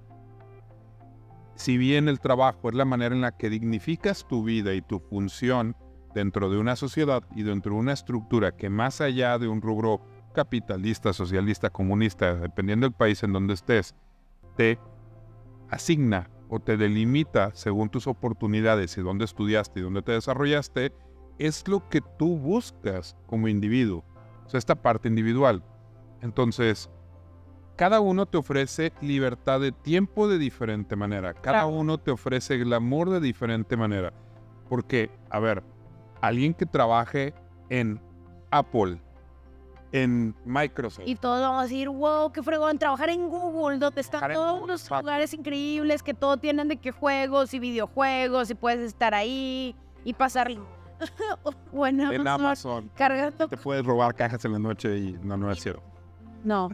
Si 1.55 1.77
bien 1.77 2.07
el 2.07 2.19
trabajo 2.19 2.69
es 2.69 2.75
la 2.75 2.85
manera 2.85 3.13
en 3.15 3.21
la 3.21 3.35
que 3.35 3.49
dignificas 3.49 4.25
tu 4.27 4.43
vida 4.43 4.73
y 4.73 4.81
tu 4.81 4.99
función 4.99 5.75
dentro 6.13 6.49
de 6.49 6.57
una 6.57 6.75
sociedad 6.75 7.23
y 7.35 7.43
dentro 7.43 7.73
de 7.73 7.79
una 7.79 7.93
estructura 7.93 8.55
que 8.55 8.69
más 8.69 9.01
allá 9.01 9.37
de 9.37 9.47
un 9.47 9.61
rubro 9.61 10.01
capitalista, 10.33 11.11
socialista, 11.11 11.69
comunista, 11.69 12.35
dependiendo 12.35 12.85
del 12.87 12.95
país 12.95 13.23
en 13.23 13.33
donde 13.33 13.55
estés, 13.55 13.95
te 14.55 14.79
asigna 15.69 16.29
o 16.49 16.59
te 16.59 16.77
delimita 16.77 17.51
según 17.53 17.89
tus 17.89 18.07
oportunidades 18.07 18.97
y 18.97 19.01
dónde 19.01 19.25
estudiaste 19.25 19.79
y 19.79 19.83
dónde 19.83 20.01
te 20.01 20.13
desarrollaste, 20.13 20.91
es 21.37 21.67
lo 21.67 21.87
que 21.89 22.01
tú 22.01 22.37
buscas 22.37 23.15
como 23.27 23.47
individuo. 23.47 24.03
O 24.45 24.49
sea, 24.49 24.57
esta 24.57 24.75
parte 24.75 25.07
individual. 25.07 25.63
Entonces, 26.21 26.89
cada 27.77 28.01
uno 28.01 28.25
te 28.25 28.37
ofrece 28.37 28.91
libertad 28.99 29.61
de 29.61 29.71
tiempo 29.71 30.27
de 30.27 30.37
diferente 30.37 30.95
manera. 30.97 31.33
Cada 31.33 31.59
Claro. 31.61 31.69
uno 31.69 31.97
te 31.97 32.11
ofrece 32.11 32.57
glamour 32.57 33.09
de 33.09 33.21
diferente 33.21 33.77
manera. 33.77 34.11
Porque, 34.67 35.09
a 35.29 35.39
ver, 35.39 35.63
alguien 36.19 36.53
que 36.53 36.65
trabaje 36.65 37.33
en 37.69 38.01
Apple, 38.51 38.99
en 39.91 40.35
Microsoft, 40.45 41.07
Y 41.07 41.15
todos 41.15 41.41
vamos 41.41 41.61
a 41.61 41.63
decir, 41.63 41.89
wow, 41.89 42.31
qué 42.31 42.43
fregón, 42.43 42.77
trabajar 42.77 43.09
en 43.09 43.27
Google, 43.27 43.79
donde 43.79 44.01
están 44.01 44.19
Trabajar 44.19 44.35
todos 44.35 44.59
Google, 44.59 44.73
exacto. 44.75 45.01
lugares 45.01 45.33
increíbles, 45.33 46.03
que 46.03 46.13
todo 46.13 46.37
tienen 46.37 46.67
de 46.67 46.77
que 46.77 46.91
juegos 46.91 47.53
y 47.53 47.59
videojuegos 47.59 48.49
y 48.51 48.55
puedes 48.55 48.81
estar 48.81 49.13
ahí 49.13 49.75
y 50.03 50.13
pasar 50.13 50.51
o 51.73 51.87
en 51.87 52.01
en 52.01 52.27
Amazon, 52.27 52.91
cargando 52.95 53.47
Te 53.47 53.57
puedes 53.57 53.85
robar 53.85 54.13
cajas 54.15 54.43
en 54.45 54.53
la 54.53 54.59
noche 54.59 54.97
y 54.97 55.11
no, 55.23 55.37
no 55.37 55.51
es 55.51 55.61
cierto. 55.61 55.81
No, 56.43 56.69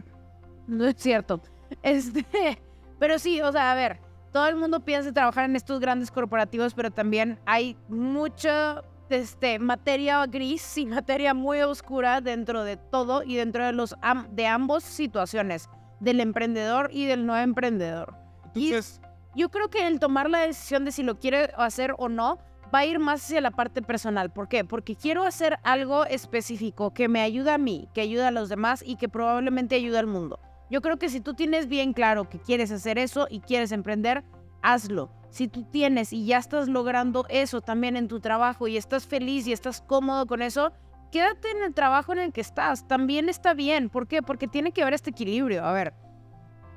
no 0.66 0.84
es 0.84 0.96
cierto. 0.96 1.40
Este, 1.82 2.26
pero 2.98 3.18
sí, 3.18 3.40
o 3.40 3.50
sea, 3.52 3.72
a 3.72 3.74
ver, 3.74 4.00
todo 4.32 4.46
el 4.48 4.56
mundo 4.56 4.80
piensa 4.80 5.12
trabajar 5.12 5.44
en 5.44 5.56
estos 5.56 5.80
grandes 5.80 6.10
corporativos, 6.10 6.74
pero 6.74 6.90
también 6.90 7.38
hay 7.46 7.76
mucha 7.88 8.82
este, 9.10 9.58
materia 9.58 10.24
gris 10.26 10.76
y 10.78 10.86
materia 10.86 11.34
muy 11.34 11.60
oscura 11.60 12.20
dentro 12.20 12.64
de 12.64 12.76
todo 12.76 13.22
y 13.22 13.36
dentro 13.36 13.64
de 13.64 13.72
los 13.72 13.94
am- 14.02 14.26
de 14.30 14.46
ambas 14.46 14.82
situaciones, 14.84 15.68
del 16.00 16.20
emprendedor 16.20 16.90
y 16.92 17.06
del 17.06 17.26
no 17.26 17.36
emprendedor. 17.36 18.14
Y- 18.54 18.68
Entonces, 18.68 19.00
Yo 19.34 19.50
creo 19.50 19.68
que 19.68 19.86
el 19.86 20.00
tomar 20.00 20.30
la 20.30 20.38
decisión 20.38 20.86
de 20.86 20.92
si 20.92 21.02
lo 21.02 21.18
quiere 21.18 21.50
hacer 21.58 21.94
o 21.98 22.08
no 22.08 22.38
va 22.74 22.78
a 22.78 22.86
ir 22.86 22.98
más 22.98 23.22
hacia 23.22 23.42
la 23.42 23.50
parte 23.50 23.82
personal. 23.82 24.32
¿Por 24.32 24.48
qué? 24.48 24.64
Porque 24.64 24.96
quiero 24.96 25.24
hacer 25.24 25.58
algo 25.62 26.06
específico 26.06 26.94
que 26.94 27.06
me 27.08 27.20
ayude 27.20 27.50
a 27.50 27.58
mí, 27.58 27.86
que 27.92 28.00
ayude 28.00 28.24
a 28.24 28.30
los 28.30 28.48
demás 28.48 28.82
y 28.82 28.96
que 28.96 29.10
probablemente 29.10 29.74
ayude 29.74 29.98
al 29.98 30.06
mundo. 30.06 30.40
Yo 30.70 30.80
creo 30.80 30.96
que 30.96 31.10
si 31.10 31.20
tú 31.20 31.34
tienes 31.34 31.68
bien 31.68 31.92
claro 31.92 32.30
que 32.30 32.38
quieres 32.38 32.72
hacer 32.72 32.96
eso 32.98 33.26
y 33.30 33.40
quieres 33.40 33.72
emprender, 33.72 34.24
hazlo. 34.62 35.10
Si 35.36 35.48
tú 35.48 35.64
tienes 35.64 36.14
y 36.14 36.24
ya 36.24 36.38
estás 36.38 36.66
logrando 36.66 37.26
eso 37.28 37.60
también 37.60 37.94
en 37.98 38.08
tu 38.08 38.20
trabajo 38.20 38.68
y 38.68 38.78
estás 38.78 39.06
feliz 39.06 39.46
y 39.46 39.52
estás 39.52 39.82
cómodo 39.82 40.24
con 40.26 40.40
eso, 40.40 40.72
quédate 41.12 41.50
en 41.50 41.62
el 41.62 41.74
trabajo 41.74 42.14
en 42.14 42.20
el 42.20 42.32
que 42.32 42.40
estás. 42.40 42.88
También 42.88 43.28
está 43.28 43.52
bien. 43.52 43.90
¿Por 43.90 44.08
qué? 44.08 44.22
Porque 44.22 44.48
tiene 44.48 44.72
que 44.72 44.80
haber 44.80 44.94
este 44.94 45.10
equilibrio. 45.10 45.62
A 45.62 45.72
ver, 45.74 45.92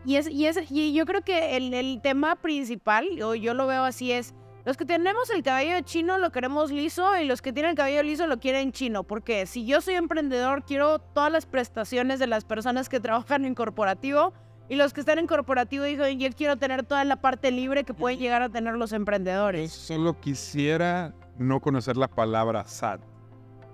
y, 0.03 0.17
es, 0.17 0.27
y, 0.27 0.45
es, 0.45 0.69
y 0.69 0.91
yo 0.91 1.05
creo 1.05 1.21
que 1.21 1.55
el, 1.55 1.73
el 1.73 2.01
tema 2.01 2.35
principal, 2.35 3.07
o 3.23 3.33
yo 3.33 3.53
lo 3.53 3.65
veo 3.65 3.85
así, 3.85 4.11
es 4.11 4.35
los 4.65 4.75
que 4.75 4.83
tenemos 4.83 5.29
el 5.29 5.41
cabello 5.41 5.79
chino 5.79 6.17
lo 6.17 6.33
queremos 6.33 6.69
liso 6.69 7.17
y 7.17 7.23
los 7.23 7.41
que 7.41 7.53
tienen 7.53 7.69
el 7.69 7.77
cabello 7.77 8.03
liso 8.03 8.27
lo 8.27 8.41
quieren 8.41 8.73
chino. 8.73 9.05
Porque 9.05 9.45
si 9.45 9.65
yo 9.65 9.79
soy 9.79 9.93
emprendedor, 9.93 10.65
quiero 10.65 10.99
todas 10.99 11.31
las 11.31 11.45
prestaciones 11.45 12.19
de 12.19 12.27
las 12.27 12.43
personas 12.43 12.89
que 12.89 12.99
trabajan 12.99 13.45
en 13.45 13.55
corporativo 13.55 14.33
y 14.69 14.75
los 14.75 14.93
que 14.93 14.99
están 15.01 15.19
en 15.19 15.27
corporativo 15.27 15.83
dicen, 15.83 16.19
yo 16.19 16.29
quiero 16.35 16.55
tener 16.57 16.83
toda 16.85 17.03
la 17.03 17.15
parte 17.17 17.51
libre 17.51 17.83
que 17.83 17.93
pueden 17.93 18.19
llegar 18.19 18.41
a 18.43 18.49
tener 18.49 18.75
los 18.75 18.91
yo 18.91 18.97
emprendedores. 18.97 19.71
solo 19.71 20.19
quisiera 20.19 21.13
no 21.37 21.59
conocer 21.59 21.97
la 21.97 22.07
palabra. 22.07 22.63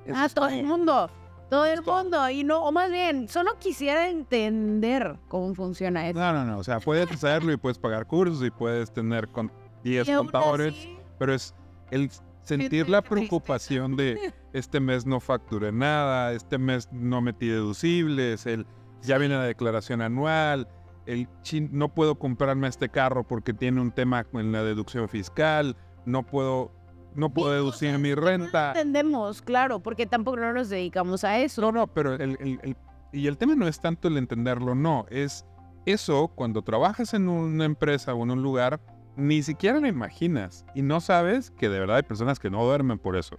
Eso 0.05 0.15
Ah, 0.15 0.27
todo 0.33 0.47
el 0.49 0.63
mundo. 0.63 1.09
Todo 1.49 1.65
el 1.65 1.81
mundo. 1.83 2.29
Y 2.29 2.43
no, 2.43 2.63
o 2.63 2.71
más 2.71 2.91
bien, 2.91 3.27
solo 3.27 3.57
quisiera 3.59 4.09
entender 4.09 5.17
cómo 5.27 5.53
funciona 5.53 6.07
eso. 6.09 6.19
No, 6.19 6.33
no, 6.33 6.43
no. 6.45 6.57
O 6.59 6.63
sea, 6.63 6.79
puedes 6.79 7.11
hacerlo 7.11 7.51
y 7.51 7.57
puedes 7.57 7.77
pagar 7.77 8.05
cursos 8.07 8.43
y 8.45 8.49
puedes 8.51 8.91
tener 8.91 9.27
con 9.27 9.51
10 9.83 10.07
Y 10.07 10.11
aún 10.11 10.25
contadores, 10.25 10.73
así- 10.73 10.97
pero 11.19 11.33
es 11.33 11.53
el 11.91 12.09
sentir 12.43 12.89
la 12.89 13.01
preocupación 13.01 13.95
de 13.95 14.33
este 14.53 14.79
mes 14.79 15.05
no 15.05 15.19
facturé 15.19 15.71
nada, 15.71 16.31
este 16.33 16.57
mes 16.57 16.87
no 16.91 17.21
metí 17.21 17.47
deducibles, 17.47 18.45
el 18.45 18.65
ya 19.01 19.17
viene 19.19 19.35
la 19.35 19.43
declaración 19.43 20.01
anual, 20.01 20.67
el 21.05 21.27
chin, 21.41 21.69
no 21.71 21.93
puedo 21.93 22.17
comprarme 22.17 22.67
este 22.67 22.89
carro 22.89 23.25
porque 23.27 23.53
tiene 23.53 23.79
un 23.81 23.91
tema 23.91 24.23
con 24.23 24.51
la 24.51 24.63
deducción 24.63 25.07
fiscal, 25.09 25.75
no 26.05 26.23
puedo 26.23 26.71
no 27.15 27.29
puedo 27.33 27.51
deducir 27.53 27.91
sea, 27.91 27.97
mi 27.97 28.13
renta. 28.13 28.73
No 28.73 28.79
entendemos, 28.81 29.41
claro, 29.41 29.79
porque 29.79 30.05
tampoco 30.05 30.35
no 30.37 30.51
nos 30.51 30.67
dedicamos 30.69 31.23
a 31.23 31.39
eso. 31.39 31.61
No, 31.61 31.71
no, 31.71 31.87
pero 31.87 32.13
el, 32.15 32.21
el- 32.41 32.59
el- 32.61 32.77
y 33.13 33.27
el 33.27 33.37
tema 33.37 33.55
no 33.55 33.67
es 33.69 33.79
tanto 33.79 34.09
el 34.09 34.17
entenderlo, 34.17 34.75
no, 34.75 35.05
es 35.09 35.45
eso 35.85 36.27
cuando 36.35 36.61
trabajas 36.61 37.13
en 37.13 37.29
una 37.29 37.63
empresa 37.63 38.13
o 38.13 38.21
en 38.23 38.31
un 38.31 38.43
lugar, 38.43 38.81
ni 39.15 39.43
siquiera 39.43 39.79
lo 39.79 39.87
imaginas 39.87 40.65
y 40.75 40.81
no 40.81 40.99
sabes 40.99 41.51
que 41.51 41.69
de 41.69 41.79
verdad 41.79 41.95
hay 41.97 42.03
personas 42.03 42.37
que 42.37 42.49
no 42.49 42.65
duermen 42.65 42.99
por 42.99 43.15
eso, 43.15 43.37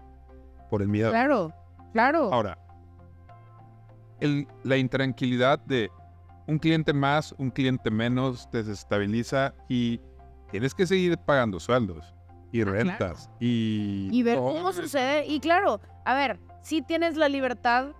por 0.70 0.80
el 0.80 0.88
miedo. 0.88 1.10
Claro, 1.10 1.52
claro. 1.92 2.32
Ahora, 2.32 2.56
el- 4.20 4.48
la 4.64 4.78
intranquilidad 4.78 5.58
de 5.58 5.90
un 6.46 6.58
cliente 6.58 6.92
más, 6.92 7.34
un 7.38 7.50
cliente 7.50 7.90
menos, 7.90 8.50
te 8.50 8.58
desestabiliza 8.58 9.54
y 9.68 10.00
tienes 10.50 10.74
que 10.74 10.86
seguir 10.86 11.18
pagando 11.18 11.58
sueldos 11.60 12.14
y 12.52 12.62
claro. 12.62 12.72
rentas 12.72 13.30
y... 13.40 14.08
y 14.12 14.22
ver 14.22 14.38
cómo 14.38 14.72
sucede. 14.72 15.26
Y 15.26 15.40
claro, 15.40 15.80
a 16.04 16.14
ver, 16.14 16.38
si 16.62 16.82
tienes 16.82 17.16
la 17.16 17.28
libertad, 17.28 17.92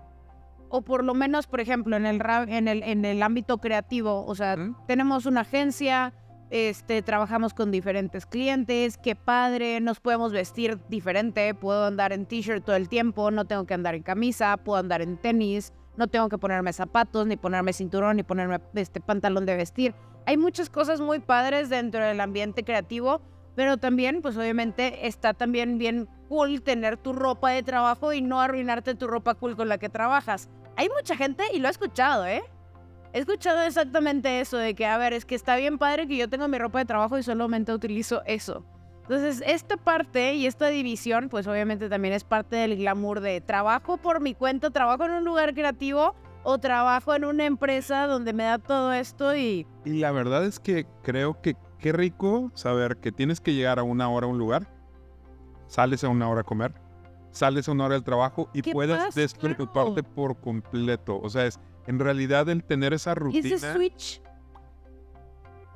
o 0.69 0.83
por 0.83 1.05
lo 1.05 1.15
menos, 1.15 1.47
por 1.47 1.61
ejemplo, 1.61 1.97
en 1.97 2.07
el, 2.07 2.21
en 2.49 2.69
el, 2.69 2.83
en 2.83 3.05
el 3.05 3.23
ámbito 3.23 3.59
creativo, 3.59 4.25
o 4.25 4.35
sea, 4.35 4.57
tenemos 4.87 5.27
una 5.27 5.43
agencia, 5.43 6.13
este, 6.51 7.03
trabajamos 7.03 7.55
con 7.55 7.71
diferentes 7.71 8.27
clientes, 8.27 8.99
qué 8.99 9.17
padre, 9.17 9.81
nos 9.81 10.01
podemos 10.01 10.33
vestir 10.33 10.79
diferente, 10.89 11.55
puedo 11.55 11.87
andar 11.87 12.13
en 12.13 12.27
t-shirt 12.27 12.65
todo 12.65 12.77
el 12.77 12.89
tiempo, 12.89 13.31
no 13.31 13.45
tengo 13.45 13.67
que 13.67 13.75
andar 13.75 13.95
en 13.95 14.03
camisa, 14.03 14.57
puedo 14.57 14.79
andar 14.79 15.03
en 15.03 15.17
tenis, 15.17 15.73
no 15.97 16.07
tengo 16.07 16.29
que 16.29 16.39
ponerme 16.39 16.73
zapatos, 16.73 17.27
ni 17.27 17.37
ponerme 17.37 17.73
cinturón, 17.73 18.17
ni 18.17 18.23
ponerme 18.23 18.61
este 18.75 19.01
pantalón 19.01 19.47
de 19.47 19.57
vestir. 19.57 19.95
Hay 20.27 20.37
muchas 20.37 20.71
cosas 20.71 21.01
muy 21.01 21.21
padres 21.21 21.69
dentro 21.69 22.05
del 22.05 22.21
ambiente 22.21 22.65
creativo, 22.65 23.23
pero 23.55 23.77
también, 23.77 24.23
pues 24.23 24.37
obviamente 24.37 25.07
está 25.07 25.33
también 25.33 25.79
bien 25.79 26.09
cool 26.29 26.63
tener 26.63 26.97
tu 26.97 27.13
ropa 27.13 27.51
de 27.51 27.63
trabajo 27.63 28.13
y 28.13 28.21
no 28.21 28.41
arruinarte 28.41 28.95
tu 28.95 29.07
ropa 29.07 29.35
cool 29.35 29.57
con 29.57 29.69
la 29.69 29.79
que 29.79 29.89
trabajas. 29.89 30.51
Hay 30.77 30.89
mucha 30.89 31.17
gente, 31.17 31.45
y 31.55 31.59
lo 31.59 31.69
he 31.69 31.71
escuchado, 31.71 32.27
¿eh? 32.27 32.43
He 33.13 33.21
escuchado 33.21 33.63
exactamente 33.63 34.41
eso, 34.41 34.59
de 34.59 34.75
que, 34.75 34.85
a 34.85 34.99
ver, 34.99 35.15
es 35.15 35.25
que 35.25 35.35
está 35.35 35.57
bien 35.57 35.79
padre 35.79 36.07
que 36.07 36.17
yo 36.17 36.29
tenga 36.29 36.49
mi 36.49 36.59
ropa 36.59 36.81
de 36.81 36.85
trabajo 36.85 37.17
y 37.17 37.23
solamente 37.23 37.73
utilizo 37.73 38.23
eso. 38.27 38.67
Entonces, 39.09 39.43
esta 39.47 39.77
parte 39.77 40.35
y 40.35 40.47
esta 40.47 40.67
división, 40.67 41.29
pues 41.29 41.47
obviamente 41.47 41.89
también 41.89 42.13
es 42.13 42.25
parte 42.25 42.57
del 42.57 42.77
glamour 42.77 43.21
de 43.21 43.41
trabajo 43.41 43.99
por 43.99 44.21
mi 44.21 44.35
cuenta, 44.35 44.71
trabajo 44.71 45.05
en 45.05 45.13
un 45.13 45.25
lugar 45.25 45.55
creativo 45.55 46.15
o 46.43 46.59
trabajo 46.59 47.15
en 47.15 47.25
una 47.25 47.45
empresa 47.45 48.07
donde 48.09 48.33
me 48.33 48.45
da 48.45 48.59
todo 48.59 48.93
esto 48.93 49.37
y... 49.37 49.67
Y 49.85 49.95
la 50.01 50.11
verdad 50.11 50.45
es 50.45 50.59
que 50.59 50.87
creo 51.03 51.41
que 51.41 51.57
qué 51.79 51.93
rico 51.93 52.51
saber 52.55 52.97
que 52.97 53.13
tienes 53.13 53.41
que 53.41 53.55
llegar 53.55 53.79
a 53.79 53.85
una 53.85 54.09
hora 54.09 54.27
a 54.27 54.31
un 54.31 54.39
lugar, 54.39 54.67
sales 55.69 56.03
a 56.03 56.09
una 56.09 56.29
hora 56.29 56.41
a 56.41 56.45
comer, 56.45 56.75
sales 57.31 57.69
a 57.69 57.73
una 57.73 57.85
hora 57.85 57.95
del 57.95 58.05
trabajo 58.05 58.49
y 58.53 58.63
¿Qué 58.63 58.73
puedes 58.73 58.97
pasa? 58.97 59.21
despreocuparte 59.21 60.03
Claro. 60.03 60.15
por 60.17 60.41
completo. 60.41 61.21
O 61.21 61.29
sea, 61.31 61.47
es 61.47 61.61
en 61.87 62.01
realidad 62.01 62.49
el 62.49 62.65
tener 62.65 62.93
esa 62.93 63.13
Y 63.13 63.15
rutina. 63.15 63.55
ese 63.55 63.73
switch. 63.73 64.21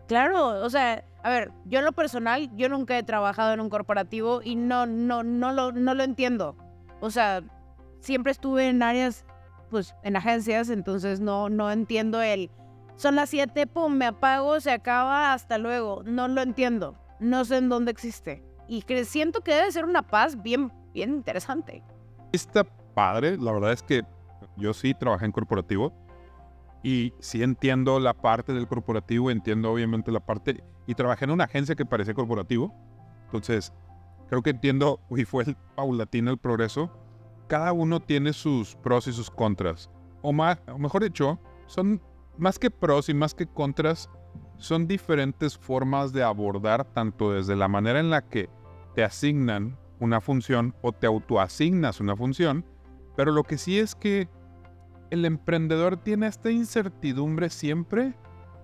Claro, 0.09 0.65
o 0.65 0.71
sea, 0.71 1.05
a 1.23 1.31
ver, 1.31 1.53
yo 1.65 1.81
en 1.81 1.85
lo 1.85 1.93
personal, 1.93 2.51
yo 2.57 2.69
nunca 2.69 2.97
he 2.99 3.03
trabajado 3.03 3.53
en 3.53 3.61
un 3.61 3.69
corporativo 3.69 4.41
y 4.43 4.57
no, 4.57 4.87
no, 4.87 5.23
no 5.23 5.53
lo, 5.53 5.73
no 5.73 5.95
lo 5.95 6.03
entiendo. 6.03 6.57
O 7.01 7.11
sea, 7.11 7.43
siempre 8.01 8.33
estuve 8.33 8.69
en 8.69 8.83
áreas, 8.83 9.25
pues, 9.71 9.95
en 10.03 10.17
agencias, 10.17 10.71
entonces 10.71 11.21
no, 11.21 11.49
no 11.49 11.71
entiendo 11.71 12.23
el. 12.23 12.51
Son 12.97 13.17
las 13.17 13.31
7, 13.31 13.67
pum, 13.67 13.95
me 13.95 14.07
apago, 14.07 14.61
se 14.61 14.71
acaba, 14.71 15.33
hasta 15.33 15.59
luego. 15.59 16.03
No 16.05 16.29
lo 16.29 16.43
entiendo. 16.43 16.99
No 17.19 17.45
sé 17.45 17.59
en 17.59 17.69
dónde 17.69 17.91
existe. 17.91 18.43
Y 18.69 18.83
que 18.83 19.05
siento 19.05 19.41
que 19.41 19.55
debe 19.55 19.73
ser 19.73 19.85
una 19.85 20.03
paz 20.03 20.43
bien, 20.43 20.73
bien 20.93 21.11
interesante. 21.11 21.83
Está 22.33 22.65
padre, 22.95 23.37
la 23.39 23.53
verdad 23.53 23.73
es 23.73 23.83
que 23.83 24.03
yo 24.57 24.73
sí 24.75 24.95
trabajé 24.95 25.25
en 25.25 25.33
corporativo 25.33 25.93
y 26.83 27.13
sí 27.21 27.43
entiendo 27.43 28.01
la 28.01 28.15
parte 28.15 28.53
del 28.53 28.67
corporativo, 28.67 29.31
entiendo 29.31 29.71
obviamente 29.71 30.11
la 30.11 30.21
parte 30.21 30.63
y 30.87 30.95
trabajé 30.95 31.25
en 31.27 31.33
una 31.33 31.45
agencia 31.45 31.75
que 31.75 31.87
parecía 31.87 32.15
corporativo, 32.15 32.75
entonces 33.27 33.73
creo 34.29 34.43
que 34.43 34.51
entiendo 34.51 35.01
y 35.11 35.25
fue 35.25 35.45
el 35.45 35.57
paulatino 35.75 36.31
el 36.31 36.39
progreso. 36.39 36.91
Cada 37.49 37.73
uno 37.73 38.01
tiene 38.01 38.33
sus 38.33 38.77
pros 38.77 39.07
y 39.09 39.13
sus 39.13 39.31
contras, 39.31 39.91
o 40.23 40.33
más, 40.33 40.59
o 40.73 40.79
mejor 40.79 41.03
dicho, 41.03 41.39
son 41.67 42.01
más 42.39 42.59
que 42.59 42.71
pros 42.71 43.09
y 43.09 43.15
más 43.15 43.35
que 43.35 43.47
contras, 43.47 44.09
son 44.57 44.87
diferentes 44.87 45.59
formas 45.59 46.13
de 46.13 46.23
abordar 46.23 46.85
tanto 46.85 47.33
desde 47.33 47.57
la 47.57 47.69
manera 47.69 48.01
en 48.01 48.11
la 48.11 48.23
que 48.23 48.49
te 48.95 49.05
asignan 49.05 49.79
una 49.99 50.21
función 50.21 50.75
o 50.83 50.93
te 50.93 51.07
autoasignas 51.07 52.01
una 52.01 52.17
función, 52.17 52.65
pero 53.17 53.33
lo 53.33 53.43
que 53.43 53.59
sí 53.59 53.79
es 53.79 53.95
que 53.95 54.29
el 55.11 55.25
emprendedor 55.25 55.97
tiene 55.97 56.27
esta 56.27 56.51
incertidumbre 56.51 57.51
siempre 57.51 58.15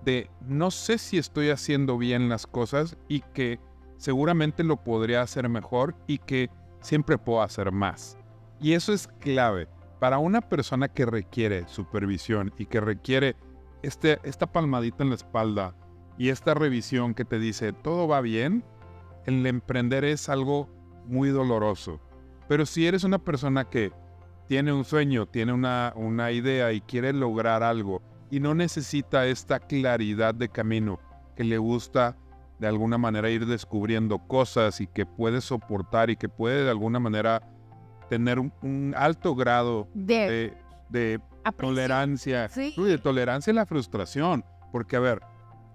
de 0.03 0.29
no 0.41 0.71
sé 0.71 0.97
si 0.97 1.17
estoy 1.17 1.49
haciendo 1.49 1.97
bien 1.97 2.29
las 2.29 2.47
cosas 2.47 2.97
y 3.07 3.21
que 3.33 3.59
seguramente 3.97 4.63
lo 4.63 4.77
podría 4.83 5.21
hacer 5.21 5.49
mejor 5.49 5.95
y 6.07 6.19
que 6.19 6.49
siempre 6.79 7.17
puedo 7.17 7.41
hacer 7.41 7.71
más. 7.71 8.17
Y 8.61 8.73
eso 8.73 8.93
es 8.93 9.07
clave 9.07 9.67
para 9.99 10.19
una 10.19 10.41
persona 10.41 10.87
que 10.87 11.05
requiere 11.05 11.67
supervisión 11.67 12.53
y 12.57 12.67
que 12.67 12.79
requiere 12.79 13.35
este, 13.83 14.19
esta 14.23 14.51
palmadita 14.51 15.03
en 15.03 15.09
la 15.09 15.15
espalda 15.15 15.75
y 16.17 16.29
esta 16.29 16.53
revisión 16.53 17.13
que 17.13 17.25
te 17.25 17.39
dice 17.39 17.73
todo 17.73 18.07
va 18.07 18.21
bien, 18.21 18.63
el 19.25 19.45
emprender 19.45 20.05
es 20.05 20.29
algo 20.29 20.69
muy 21.05 21.29
doloroso. 21.29 21.99
Pero 22.47 22.65
si 22.65 22.87
eres 22.87 23.03
una 23.03 23.19
persona 23.19 23.69
que 23.69 23.91
tiene 24.47 24.73
un 24.73 24.85
sueño, 24.85 25.25
tiene 25.25 25.53
una, 25.53 25.93
una 25.95 26.31
idea 26.31 26.71
y 26.71 26.81
quiere 26.81 27.13
lograr 27.13 27.63
algo 27.63 28.01
y 28.29 28.39
no 28.39 28.53
necesita 28.55 29.25
esta 29.27 29.59
claridad 29.59 30.33
de 30.35 30.49
camino, 30.49 30.99
que 31.35 31.43
le 31.43 31.57
gusta 31.57 32.15
de 32.59 32.67
alguna 32.67 32.97
manera 32.97 33.29
ir 33.29 33.45
descubriendo 33.45 34.17
cosas 34.19 34.81
y 34.81 34.87
que 34.87 35.05
puede 35.05 35.41
soportar 35.41 36.09
y 36.09 36.15
que 36.17 36.27
puede 36.29 36.63
de 36.63 36.69
alguna 36.71 36.99
manera 36.99 37.41
tener 38.09 38.39
un, 38.39 38.51
un 38.61 38.93
alto 38.97 39.35
grado 39.35 39.87
De, 39.93 40.53
de, 40.89 41.19
tolerancia, 41.57 42.49
Sí. 42.49 42.73
de 42.77 42.97
tolerancia 42.97 43.51
a 43.51 43.55
la 43.55 43.65
frustración. 43.65 44.43
Porque, 44.71 44.95
a 44.95 44.99
ver, 44.99 45.21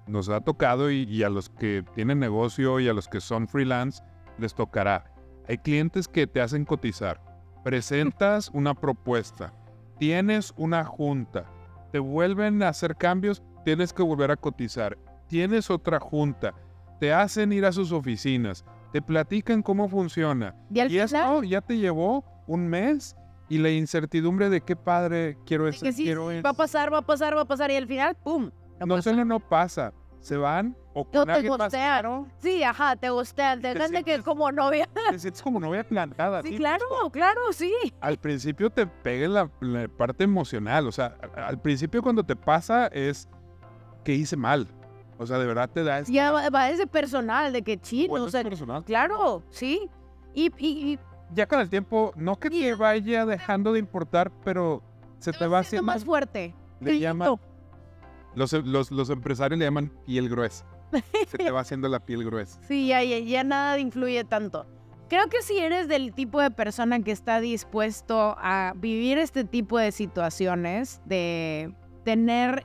nos 0.07 0.29
ha 0.29 0.41
tocado 0.41 0.91
y, 0.91 1.05
y 1.05 1.23
a 1.23 1.31
los 1.31 1.49
que 1.49 1.85
tienen 1.95 2.19
negocio 2.19 2.81
y 2.81 2.89
a 2.89 2.93
los 2.93 3.09
que 3.09 3.21
son 3.21 3.49
freelance 3.49 4.03
les 4.39 4.55
tocará. 4.55 5.05
Hay 5.49 5.59
clientes 5.59 6.09
que 6.09 6.27
te 6.27 6.41
hacen 6.41 6.65
cotizar. 6.65 7.21
Presentas 7.63 8.51
una 8.53 8.75
propuesta, 8.75 9.53
tienes 9.99 10.53
una 10.57 10.85
junta, 10.85 11.45
te 11.93 11.99
vuelven 11.99 12.63
a 12.63 12.69
hacer 12.69 12.97
cambios, 12.97 13.43
tienes 13.65 13.93
que 13.93 14.03
volver 14.03 14.31
a 14.31 14.37
cotizar. 14.37 14.99
Tienes 15.29 15.71
otra 15.71 15.99
junta, 16.01 16.55
te 17.01 17.13
hacen 17.13 17.53
ir 17.53 17.65
a 17.65 17.73
sus 17.73 17.93
oficinas, 17.93 18.65
te 18.93 19.01
platican 19.01 19.63
cómo 19.63 19.89
funciona. 19.89 20.55
Y 20.71 20.81
al 20.81 20.89
Y 20.89 20.91
final, 20.91 21.05
esto 21.05 21.43
ya 21.45 21.61
te 21.61 21.79
llevó 21.79 22.25
un 22.47 22.67
mes 22.69 23.17
y 23.49 23.59
la 23.59 23.71
incertidumbre 23.71 24.51
de 24.51 24.61
qué 24.61 24.77
padre 24.77 25.39
quiero 25.47 25.65
de 25.65 25.71
eso, 25.71 25.85
que 25.87 25.93
sí, 25.93 26.05
quiero 26.05 26.31
sí, 26.31 26.37
eso. 26.37 26.43
va 26.45 26.51
a 26.51 26.55
pasar, 26.55 26.93
va 26.93 26.99
a 26.99 27.03
pasar, 27.03 27.37
va 27.37 27.43
a 27.43 27.47
pasar, 27.47 27.71
y 27.71 27.77
al 27.77 27.87
final, 27.87 28.15
¡pum! 28.23 28.51
no 28.81 28.87
No 28.87 29.01
solo 29.03 29.25
no 29.25 29.41
pasa, 29.41 29.93
se 30.21 30.37
van 30.37 30.77
o 30.95 31.07
No 31.13 31.25
te 31.25 31.27
más 31.27 31.43
gustean. 31.43 31.71
caro, 31.71 32.27
Sí, 32.39 32.63
ajá, 32.63 32.97
te 32.97 33.09
gustean, 33.11 33.61
te 33.63 33.73
Te 33.73 33.79
de 33.79 33.89
que 34.05 34.13
sientes- 34.17 34.23
como 34.23 34.53
novia. 34.53 34.89
te 35.11 35.19
sientes 35.19 35.43
como 35.43 35.59
novia 35.61 35.85
plantada. 35.85 36.43
Sí, 36.43 36.57
claro, 36.57 36.85
claro, 37.11 37.41
sí. 37.53 37.73
Al 38.01 38.19
principio 38.19 38.69
te 38.71 38.87
pega 38.87 39.29
la, 39.29 39.51
la 39.61 39.89
parte 39.89 40.25
emocional, 40.25 40.87
o 40.87 40.93
sea, 40.93 41.17
al 41.37 41.61
principio 41.61 42.03
cuando 42.03 42.25
te 42.25 42.37
pasa 42.37 42.89
es 42.89 43.29
que 44.05 44.13
hice 44.15 44.37
mal. 44.37 44.67
O 45.19 45.27
sea, 45.27 45.39
de 45.39 45.47
verdad 45.47 45.71
te 45.71 45.85
da 45.85 46.01
ese 46.01 46.13
Ya 46.13 46.33
va, 46.33 46.71
ese 46.71 46.87
personal 46.87 47.53
de 47.53 47.63
que 47.63 47.81
chino, 47.81 48.15
o 48.15 48.27
es 48.27 48.33
sea, 48.33 48.43
personal. 48.43 48.85
claro, 48.85 49.43
sí. 49.51 49.89
Y, 50.35 50.47
y, 50.59 50.93
y 50.95 50.99
Ya 51.33 51.47
con 51.47 51.61
el 51.61 51.71
tiempo, 51.71 52.13
no 52.17 52.39
que 52.39 52.51
te 52.51 52.75
vaya 52.75 53.25
dejando 53.25 53.73
de 53.73 53.79
importar, 53.79 54.33
pero 54.45 54.83
se 55.19 55.33
te 55.33 55.47
va 55.47 55.61
haciendo 55.61 55.85
más 55.87 56.05
fuerte. 56.05 56.55
Le 56.81 56.99
llaman-. 56.99 57.39
Los, 58.35 58.53
los, 58.53 58.91
los 58.91 59.11
empresarios 59.11 59.59
le 59.59 59.65
llaman 59.67 59.93
piel 60.07 60.29
gruesa. 60.29 60.67
Se 61.29 61.39
te 61.39 61.51
va 61.51 61.61
haciendo 61.61 61.89
la 61.89 62.01
piel 62.01 62.25
gruesa. 62.25 62.61
Sí, 62.67 62.89
ya, 62.89 63.03
ya, 63.03 63.19
ya 63.19 63.45
nada 63.45 63.79
influye 63.79 64.25
tanto. 64.25 64.67
Creo 65.09 65.29
que 65.29 65.43
si 65.43 65.59
eres 65.59 65.89
del 65.89 66.15
tipo 66.15 66.41
de 66.41 66.51
persona 66.51 67.01
que 67.01 67.13
está 67.13 67.41
dispuesto 67.41 68.35
a 68.39 68.73
vivir 68.77 69.19
este 69.19 69.45
tipo 69.45 69.79
de 69.79 69.93
situaciones, 69.93 71.03
de 71.05 71.75
tener, 72.05 72.65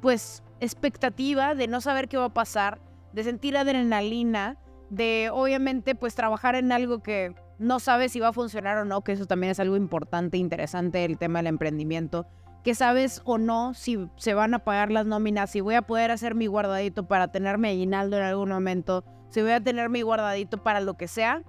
pues, 0.00 0.44
expectativa, 0.60 1.54
de 1.54 1.66
no 1.66 1.80
saber 1.80 2.08
qué 2.08 2.18
va 2.18 2.26
a 2.26 2.34
pasar, 2.34 2.80
de 3.12 3.24
sentir 3.24 3.56
adrenalina, 3.56 4.58
de 4.90 5.30
obviamente, 5.32 5.96
pues, 5.96 6.14
trabajar 6.14 6.54
en 6.54 6.70
algo 6.70 7.02
que 7.02 7.34
no 7.58 7.80
sabes 7.80 8.12
si 8.12 8.20
va 8.20 8.28
a 8.28 8.32
funcionar 8.32 8.78
o 8.78 8.84
no, 8.84 9.02
que 9.02 9.12
eso 9.12 9.26
también 9.26 9.50
es 9.50 9.58
algo 9.58 9.76
importante, 9.76 10.36
interesante, 10.36 11.04
el 11.04 11.18
tema 11.18 11.40
del 11.40 11.48
emprendimiento, 11.48 12.26
que 12.66 12.74
sabes 12.74 13.22
o 13.24 13.38
no 13.38 13.74
si 13.74 14.10
se 14.16 14.34
van 14.34 14.52
a 14.52 14.58
pagar 14.58 14.90
las 14.90 15.06
nóminas, 15.06 15.52
si 15.52 15.60
voy 15.60 15.76
a 15.76 15.82
poder 15.82 16.10
hacer 16.10 16.34
mi 16.34 16.48
guardadito 16.48 17.06
para 17.06 17.28
tener 17.30 17.58
mi 17.58 17.68
aguinaldo 17.68 18.16
en 18.16 18.24
algún 18.24 18.48
momento, 18.48 19.04
si 19.28 19.40
voy 19.40 19.52
a 19.52 19.62
tener 19.62 19.88
mi 19.88 20.02
guardadito 20.02 20.60
para 20.60 20.80
lo 20.80 20.96
que 20.96 21.06
sea, 21.06 21.44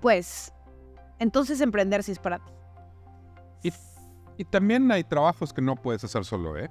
pues 0.00 0.52
entonces 1.20 1.60
emprender 1.60 2.02
si 2.02 2.10
es 2.10 2.18
para 2.18 2.40
ti. 2.40 2.52
Y, 3.62 3.72
y 4.36 4.44
también 4.46 4.90
hay 4.90 5.04
trabajos 5.04 5.52
que 5.52 5.62
no 5.62 5.76
puedes 5.76 6.02
hacer 6.02 6.24
solo, 6.24 6.58
¿eh? 6.58 6.68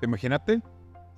Imagínate, 0.00 0.62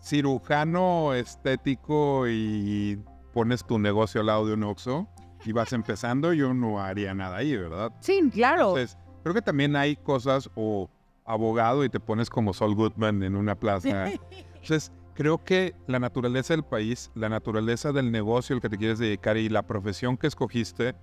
cirujano 0.02 1.14
estético 1.14 2.26
y 2.26 3.00
pones 3.32 3.64
tu 3.64 3.78
negocio 3.78 4.22
al 4.22 4.26
lado 4.26 4.44
de 4.44 4.54
un 4.54 4.64
Oxxo 4.64 5.06
y 5.44 5.52
vas 5.52 5.72
empezando, 5.72 6.32
yo 6.32 6.52
no 6.52 6.82
haría 6.82 7.14
nada 7.14 7.36
ahí, 7.36 7.56
¿verdad? 7.56 7.92
Sí, 8.00 8.28
claro. 8.32 8.70
Entonces, 8.70 8.98
creo 9.22 9.34
que 9.34 9.42
también 9.42 9.76
hay 9.76 9.94
cosas 9.94 10.50
o 10.56 10.90
abogado 11.26 11.84
y 11.84 11.88
te 11.88 12.00
pones 12.00 12.30
como 12.30 12.54
Saul 12.54 12.74
Goodman 12.74 13.22
en 13.22 13.36
una 13.36 13.54
plaza. 13.54 14.10
Entonces, 14.54 14.92
creo 15.14 15.42
que 15.42 15.74
la 15.86 15.98
naturaleza 15.98 16.54
del 16.54 16.62
país, 16.62 17.10
la 17.14 17.28
naturaleza 17.28 17.92
del 17.92 18.12
negocio 18.12 18.54
al 18.54 18.62
que 18.62 18.68
te 18.68 18.78
quieres 18.78 18.98
dedicar 18.98 19.36
y 19.36 19.48
la 19.48 19.66
profesión 19.66 20.16
que 20.16 20.26
escogiste, 20.26 20.94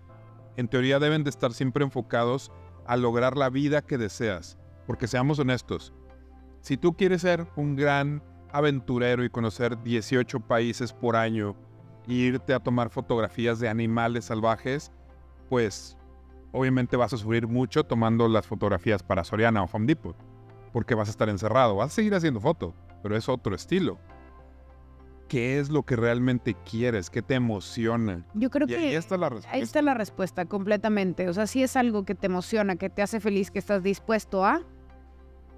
en 0.55 0.67
teoría 0.67 0.99
deben 0.99 1.23
de 1.23 1.29
estar 1.29 1.53
siempre 1.53 1.83
enfocados 1.83 2.51
a 2.85 2.97
lograr 2.97 3.37
la 3.37 3.49
vida 3.49 3.81
que 3.81 3.97
deseas. 3.97 4.57
Porque 4.85 5.07
seamos 5.07 5.39
honestos, 5.39 5.93
si 6.61 6.77
tú 6.77 6.95
quieres 6.95 7.21
ser 7.21 7.47
un 7.55 7.75
gran 7.75 8.23
aventurero 8.51 9.23
y 9.23 9.29
conocer 9.29 9.81
18 9.83 10.41
países 10.41 10.93
por 10.93 11.15
año 11.15 11.55
e 12.07 12.13
irte 12.13 12.53
a 12.53 12.59
tomar 12.59 12.89
fotografías 12.89 13.59
de 13.59 13.67
animales 13.67 14.25
salvajes, 14.25 14.91
pues 15.49 15.97
obviamente 16.53 16.95
vas 16.95 17.11
a 17.11 17.17
sufrir 17.17 17.47
mucho 17.47 17.83
tomando 17.83 18.29
las 18.29 18.47
fotografías 18.47 19.03
para 19.03 19.25
Soriana 19.25 19.61
o 19.63 19.69
Home 19.69 19.87
Depot, 19.87 20.15
porque 20.71 20.95
vas 20.95 21.09
a 21.09 21.11
estar 21.11 21.27
encerrado, 21.27 21.75
vas 21.75 21.91
a 21.91 21.95
seguir 21.95 22.15
haciendo 22.15 22.39
foto, 22.39 22.73
pero 23.01 23.17
es 23.17 23.27
otro 23.27 23.53
estilo. 23.53 23.99
¿Qué 25.27 25.59
es 25.59 25.69
lo 25.69 25.83
que 25.83 25.95
realmente 25.95 26.55
quieres? 26.69 27.09
¿Qué 27.09 27.23
te 27.23 27.33
emociona? 27.33 28.23
Yo 28.35 28.51
creo 28.51 28.67
Y 28.69 28.75
ahí 28.75 28.89
que 28.91 28.97
está 28.97 29.17
la 29.17 29.27
ahí 29.27 29.33
respuesta. 29.33 29.57
está 29.57 29.81
la 29.81 29.93
respuesta 29.95 30.45
completamente. 30.45 31.27
O 31.27 31.33
sea, 31.33 31.47
si 31.47 31.63
es 31.63 31.75
algo 31.75 32.05
que 32.05 32.13
te 32.13 32.27
emociona, 32.27 32.75
que 32.75 32.89
te 32.89 33.01
hace 33.01 33.19
feliz, 33.19 33.49
que 33.49 33.57
estás 33.57 33.81
dispuesto 33.81 34.45
a, 34.45 34.61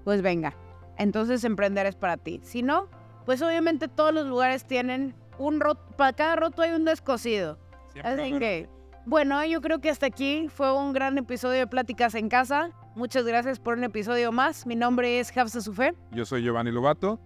pues 0.04 0.22
venga. 0.22 0.56
Entonces 0.96 1.44
emprender 1.44 1.84
es 1.84 1.94
para 1.94 2.16
ti. 2.16 2.40
Si 2.42 2.62
no, 2.62 2.88
pues 3.26 3.42
obviamente 3.42 3.88
todos 3.88 4.14
los 4.14 4.26
lugares 4.26 4.66
tienen 4.66 5.14
un 5.38 5.60
roto, 5.60 5.82
para 5.96 6.14
cada 6.14 6.36
roto 6.36 6.62
hay 6.62 6.70
un 6.70 6.86
descosido. 6.86 7.58
Así 8.02 8.38
que, 8.38 8.70
bueno, 9.06 9.44
yo 9.44 9.60
creo 9.60 9.80
que 9.80 9.88
hasta 9.88 10.06
aquí 10.06 10.48
fue 10.48 10.76
un 10.76 10.92
gran 10.92 11.16
episodio 11.16 11.60
de 11.60 11.66
Pláticas 11.66 12.14
en 12.14 12.28
Casa. 12.28 12.70
Muchas 12.94 13.24
gracias 13.24 13.58
por 13.58 13.78
un 13.78 13.84
episodio 13.84 14.32
más. 14.32 14.66
Mi 14.66 14.74
nombre 14.74 15.20
es 15.20 15.36
Hafsa 15.36 15.60
Sufé. 15.60 15.94
Yo 16.12 16.24
soy 16.24 16.42
Giovanni 16.42 16.72
Lobato. 16.72 17.20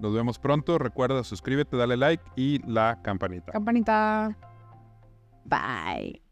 Nos 0.00 0.14
vemos 0.14 0.38
pronto. 0.38 0.78
Recuerda 0.78 1.22
suscríbete, 1.24 1.76
dale 1.76 1.96
like 1.96 2.24
y 2.36 2.58
la 2.66 3.00
campanita. 3.02 3.52
Campanita. 3.52 4.36
Bye. 5.44 6.25